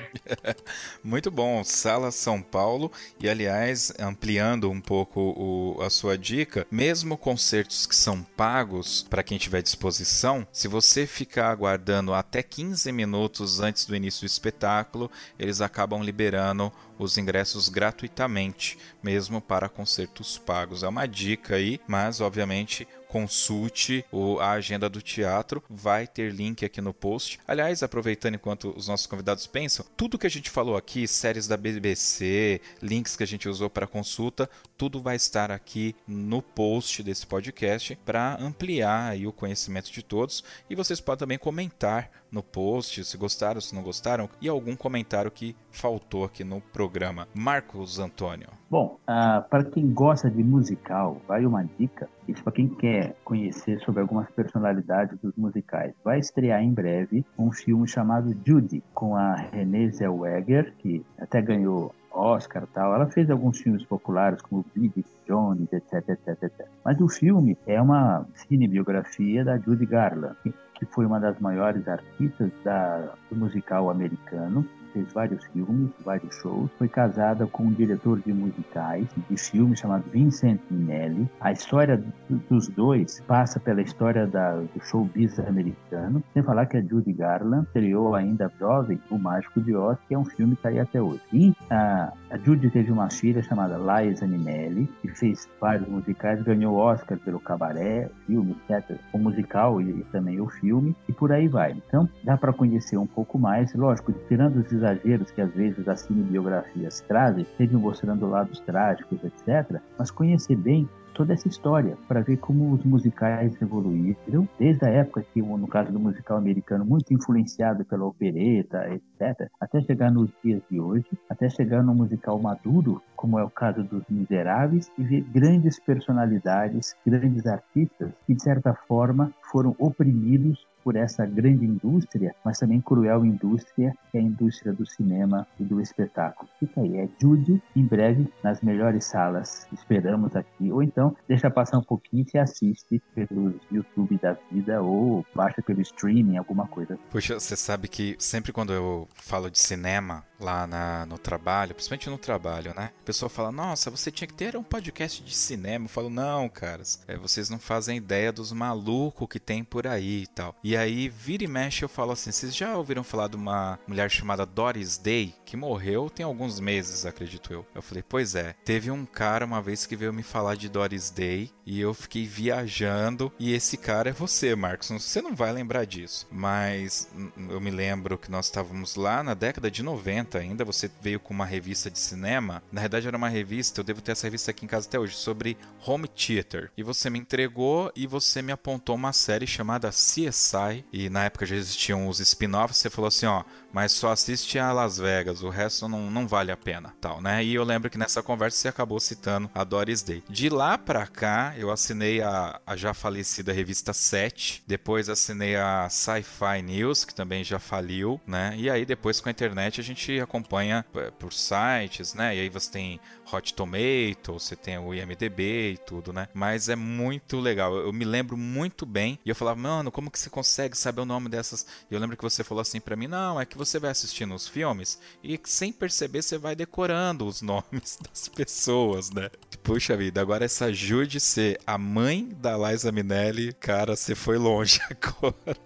[1.04, 7.18] Muito bom, Sala São Paulo e aliás ampliando um pouco o, a sua dica, mesmo
[7.18, 12.92] concertos que são pagos para quem tiver tiver disposição, se você ficar aguardando até 15
[12.92, 15.10] minutos antes do início do espetáculo,
[15.40, 20.84] eles acabam liberando os ingressos gratuitamente, mesmo para concertos pagos.
[20.84, 26.66] É uma dica aí, mas obviamente consulte o, a agenda do teatro, vai ter link
[26.66, 27.40] aqui no post.
[27.48, 31.56] Aliás, aproveitando enquanto os nossos convidados pensam, tudo que a gente falou aqui, séries da
[31.56, 37.26] BBC, links que a gente usou para consulta, tudo vai estar aqui no post desse
[37.26, 43.18] podcast para ampliar o conhecimento de todos e vocês podem também comentar no post se
[43.18, 47.28] gostaram, se não gostaram e algum comentário que faltou aqui no programa.
[47.34, 48.50] Marcos Antônio.
[48.70, 52.10] Bom, uh, para quem gosta de musical, vai uma dica.
[52.28, 55.94] Isso para quem quer conhecer sobre algumas personalidades dos musicais.
[56.04, 61.94] Vai estrear em breve um filme chamado Judy, com a Renée Zellweger, que até ganhou
[62.12, 62.94] Oscar tal.
[62.96, 66.68] Ela fez alguns filmes populares como Bridget Jones, etc, etc, etc.
[66.84, 70.38] Mas o filme é uma cinebiografia da Judy Garland,
[70.86, 76.72] que foi uma das maiores artistas da, do musical americano fez vários filmes, vários shows.
[76.78, 81.30] Foi casada com um diretor de musicais, de filmes chamado Vincent Minnelli.
[81.42, 82.02] A história
[82.50, 86.24] dos dois passa pela história da, do showbiz americano.
[86.34, 90.18] Sem falar que a Judy Garland estreou ainda jovem O Mágico de Oz, que é
[90.18, 91.22] um filme que está aí até hoje.
[91.34, 96.76] E a, a Judy teve uma filha chamada Liza Minnelli, que fez vários musicais, ganhou
[96.76, 98.98] Oscar pelo Cabaré, filme, etc.
[99.12, 101.72] O musical e, e também o filme, e por aí vai.
[101.72, 103.74] Então, dá para conhecer um pouco mais.
[103.74, 109.80] Lógico, tirando os exageros que às vezes as cinebiografias trazem, sempre mostrando lados trágicos, etc.,
[109.98, 115.26] mas conhecer bem toda essa história para ver como os musicais evoluíram, desde a época
[115.34, 120.62] que, no caso do musical americano, muito influenciado pela opereta, etc., até chegar nos dias
[120.70, 125.22] de hoje, até chegar no musical maduro, como é o caso dos Miseráveis, e ver
[125.34, 132.60] grandes personalidades, grandes artistas que, de certa forma, foram oprimidos por essa grande indústria, mas
[132.60, 136.48] também cruel indústria, que é a indústria do cinema e do espetáculo.
[136.60, 139.68] Fica aí, é Judy, em breve, nas melhores salas.
[139.74, 140.72] Esperamos aqui.
[140.72, 145.82] Ou então, deixa passar um pouquinho e assiste pelo YouTube da vida ou baixa pelo
[145.82, 147.00] streaming, alguma coisa.
[147.10, 152.10] Puxa, você sabe que sempre quando eu falo de cinema, lá na, no trabalho, principalmente
[152.10, 152.92] no trabalho, né?
[153.02, 155.86] A pessoa fala, nossa, você tinha que ter um podcast de cinema.
[155.86, 160.24] Eu falo, não, caras, é, vocês não fazem ideia dos malucos que tem por aí
[160.24, 160.56] e tal.
[160.64, 163.80] E E aí, vira e mexe, eu falo assim: vocês já ouviram falar de uma
[163.88, 167.66] mulher chamada Doris Day, que morreu tem alguns meses, acredito eu.
[167.74, 168.54] Eu falei, pois é.
[168.66, 172.26] Teve um cara uma vez que veio me falar de Doris Day e eu fiquei
[172.26, 173.32] viajando.
[173.40, 174.90] E esse cara é você, Marcos.
[174.90, 176.28] Você não vai lembrar disso.
[176.32, 177.10] Mas
[177.50, 180.64] eu me lembro que nós estávamos lá na década de 90 ainda.
[180.64, 182.62] Você veio com uma revista de cinema.
[182.72, 185.16] Na verdade, era uma revista, eu devo ter essa revista aqui em casa até hoje,
[185.16, 186.72] sobre home theater.
[186.78, 190.86] E você me entregou e você me apontou uma série chamada CSI.
[190.92, 192.78] E na época já existiam os spin-offs.
[192.78, 193.44] Você falou assim: ó,
[193.76, 197.44] mas só assiste a Las Vegas, o resto não, não vale a pena, tal, né?
[197.44, 200.24] E eu lembro que nessa conversa você acabou citando a Doris Day.
[200.30, 205.90] De lá pra cá, eu assinei a, a já falecida revista 7, depois assinei a
[205.90, 208.54] Sci-Fi News, que também já faliu, né?
[208.56, 212.34] E aí depois com a internet a gente acompanha é, por sites, né?
[212.34, 213.00] E aí você tem
[213.32, 216.28] Hot Tomato, você tem o IMDB e tudo, né?
[216.34, 217.76] Mas é muito legal.
[217.76, 221.06] Eu me lembro muito bem e eu falava, mano, como que você consegue saber o
[221.06, 221.66] nome dessas?
[221.90, 224.34] E eu lembro que você falou assim para mim, não, é que você vai assistindo
[224.34, 229.30] os filmes e sem perceber você vai decorando os nomes das pessoas, né?
[229.64, 234.80] Puxa vida, agora essa Jude ser a mãe da Liza Minelli, cara, você foi longe
[234.90, 235.58] agora.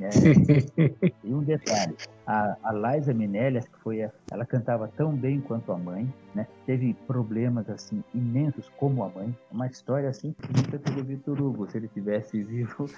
[0.00, 0.10] É.
[1.22, 1.96] E um detalhe,
[2.26, 6.46] a, a Liza Minelli, que foi a, ela cantava tão bem quanto a mãe, né?
[6.66, 9.34] Teve problemas assim imensos como a mãe.
[9.50, 12.90] Uma história assim que nunca teria Vitor Hugo se ele tivesse vivo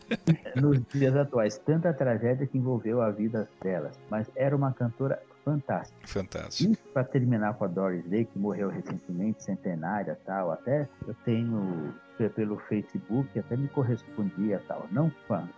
[0.56, 1.58] nos dias atuais.
[1.58, 6.06] Tanta tragédia que envolveu a vida delas, mas era uma cantora fantástica.
[6.06, 6.72] Fantástico.
[6.72, 11.94] E para terminar com a Doris Day, que morreu recentemente, centenária tal, até eu tenho
[12.34, 14.86] pelo Facebook, até me correspondia tal.
[14.90, 15.12] Não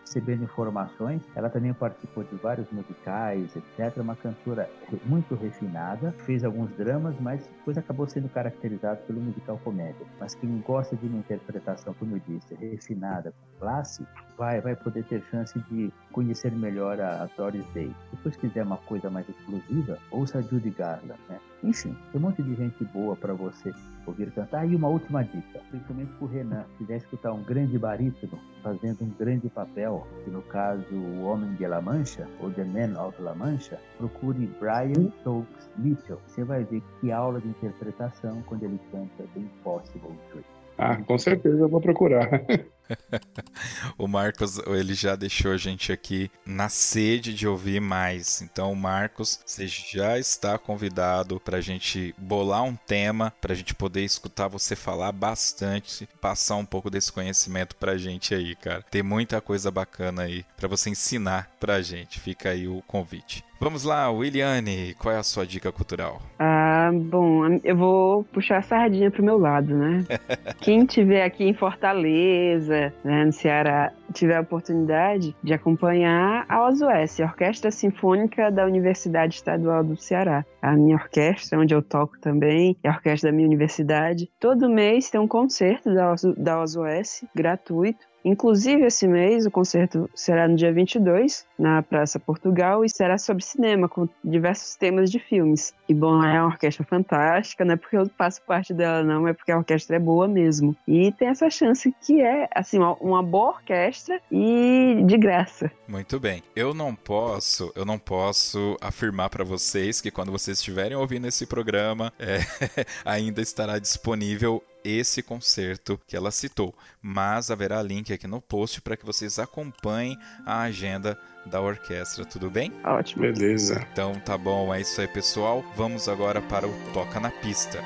[0.05, 3.97] recebendo informações, ela também participou de vários musicais, etc.
[3.99, 4.69] Uma cantora
[5.07, 10.07] muito refinada, fez alguns dramas, mas depois acabou sendo caracterizada pelo musical comédia.
[10.19, 14.05] Mas quem gosta de uma interpretação, como eu disse, refinada, classe,
[14.37, 17.95] vai, vai poder ter chance de conhecer melhor a, a Doris Day.
[18.11, 21.39] Depois quiser uma coisa mais exclusiva, ouça a Judy Garland, né?
[21.63, 23.73] Enfim, tem um monte de gente boa para você
[24.11, 24.69] ouvir cantar.
[24.69, 29.05] E uma última dica, principalmente para o Renan, se quiser escutar um grande barítono fazendo
[29.05, 33.21] um grande papel, que no caso o Homem de La Mancha, ou The Man of
[33.23, 36.19] La Mancha, procure Brian Stokes Mitchell.
[36.27, 40.45] Você vai ver que aula de interpretação quando ele canta The Impossible Dream.
[40.79, 42.29] Ah, com certeza eu vou procurar.
[43.99, 48.43] o Marcos, ele já deixou a gente aqui na sede de ouvir mais.
[48.43, 53.75] Então, Marcos, você já está convidado para a gente bolar um tema, para a gente
[53.75, 58.83] poder escutar você falar bastante, passar um pouco desse conhecimento para a gente aí, cara.
[58.91, 62.21] Tem muita coisa bacana aí para você ensinar para a gente.
[62.21, 63.45] Fica aí o convite.
[63.63, 66.23] Vamos lá, Williane, qual é a sua dica cultural?
[66.39, 70.07] Ah, bom, eu vou puxar a sardinha pro meu lado, né?
[70.63, 77.21] Quem tiver aqui em Fortaleza, né, no Ceará, tiver a oportunidade de acompanhar a OSUS,
[77.21, 80.45] a Orquestra Sinfônica da Universidade Estadual do Ceará.
[80.63, 84.31] A minha orquestra, onde eu toco também, é a orquestra da minha universidade.
[84.41, 88.10] Todo mês tem um concerto da, da OSUS, gratuito.
[88.25, 93.45] Inclusive, esse mês, o concerto será no dia 22, na Praça Portugal, e será sobre
[93.45, 95.75] cinema, com diversos temas de filmes.
[95.89, 99.33] E, bom, é uma orquestra fantástica, não é porque eu faço parte dela, não, é
[99.33, 100.77] porque a orquestra é boa mesmo.
[100.87, 105.71] E tem essa chance que é, assim, uma boa orquestra e de graça.
[105.89, 106.43] Muito bem.
[106.55, 111.47] Eu não posso, eu não posso afirmar para vocês que quando vocês estiverem ouvindo esse
[111.47, 112.39] programa, é,
[113.05, 118.97] ainda estará disponível esse concerto que ela citou, mas haverá link aqui no post para
[118.97, 122.73] que vocês acompanhem a agenda da orquestra, tudo bem?
[122.85, 123.23] Ótimo.
[123.23, 123.87] Beleza.
[123.93, 125.65] Então tá bom, é isso aí, pessoal.
[125.75, 127.81] Vamos agora para o Toca na Pista.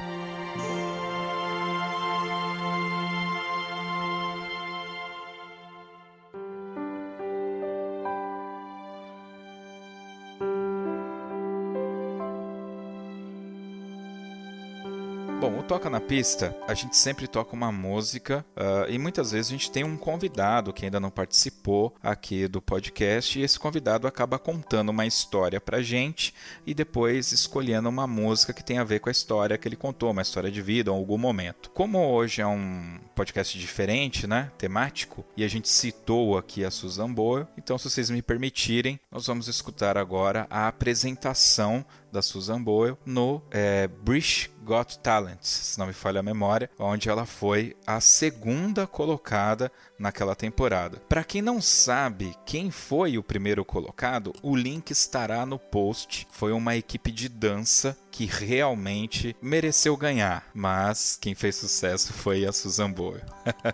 [15.67, 19.71] Toca na Pista, a gente sempre toca uma música uh, e muitas vezes a gente
[19.71, 24.91] tem um convidado que ainda não participou aqui do podcast e esse convidado acaba contando
[24.91, 26.35] uma história pra gente
[26.67, 30.11] e depois escolhendo uma música que tem a ver com a história que ele contou,
[30.11, 31.71] uma história de vida ou algum momento.
[31.71, 37.11] Como hoje é um podcast diferente, né, temático, e a gente citou aqui a Susan
[37.11, 42.97] Boyle, então se vocês me permitirem, nós vamos escutar agora a apresentação da Susan Boyle
[43.05, 48.01] no é, British Got Talent, se não me falha a memória, onde ela foi a
[48.01, 51.01] segunda colocada naquela temporada.
[51.09, 56.27] Para quem não sabe quem foi o primeiro colocado, o link estará no post.
[56.31, 62.53] Foi uma equipe de dança que realmente mereceu ganhar, mas quem fez sucesso foi a
[62.53, 63.25] Susan Boyle.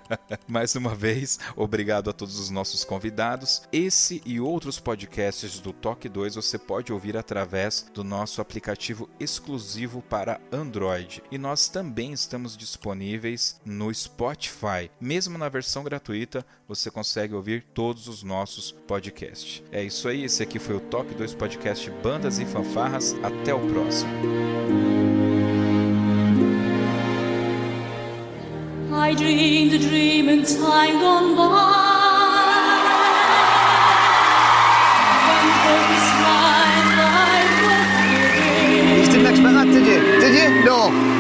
[0.48, 3.62] Mais uma vez, obrigado a todos os nossos convidados.
[3.70, 10.00] Esse e outros podcasts do Toque 2 você pode ouvir através do nosso aplicativo exclusivo
[10.00, 11.22] para Android.
[11.30, 14.90] E nós também estamos disponíveis no Spotify.
[14.98, 16.09] Mesmo na versão gratuita,
[16.68, 19.62] você consegue ouvir todos os nossos podcasts.
[19.72, 23.14] É isso aí, esse aqui foi o Toque 2 Podcast Bandas e Fanfarras.
[23.22, 24.10] Até o próximo.
[28.92, 31.80] I dreamed a dream in time gone by.
[39.02, 39.96] Jste mi expectat tiġi?
[40.20, 40.44] Tiġi?
[40.64, 41.19] No.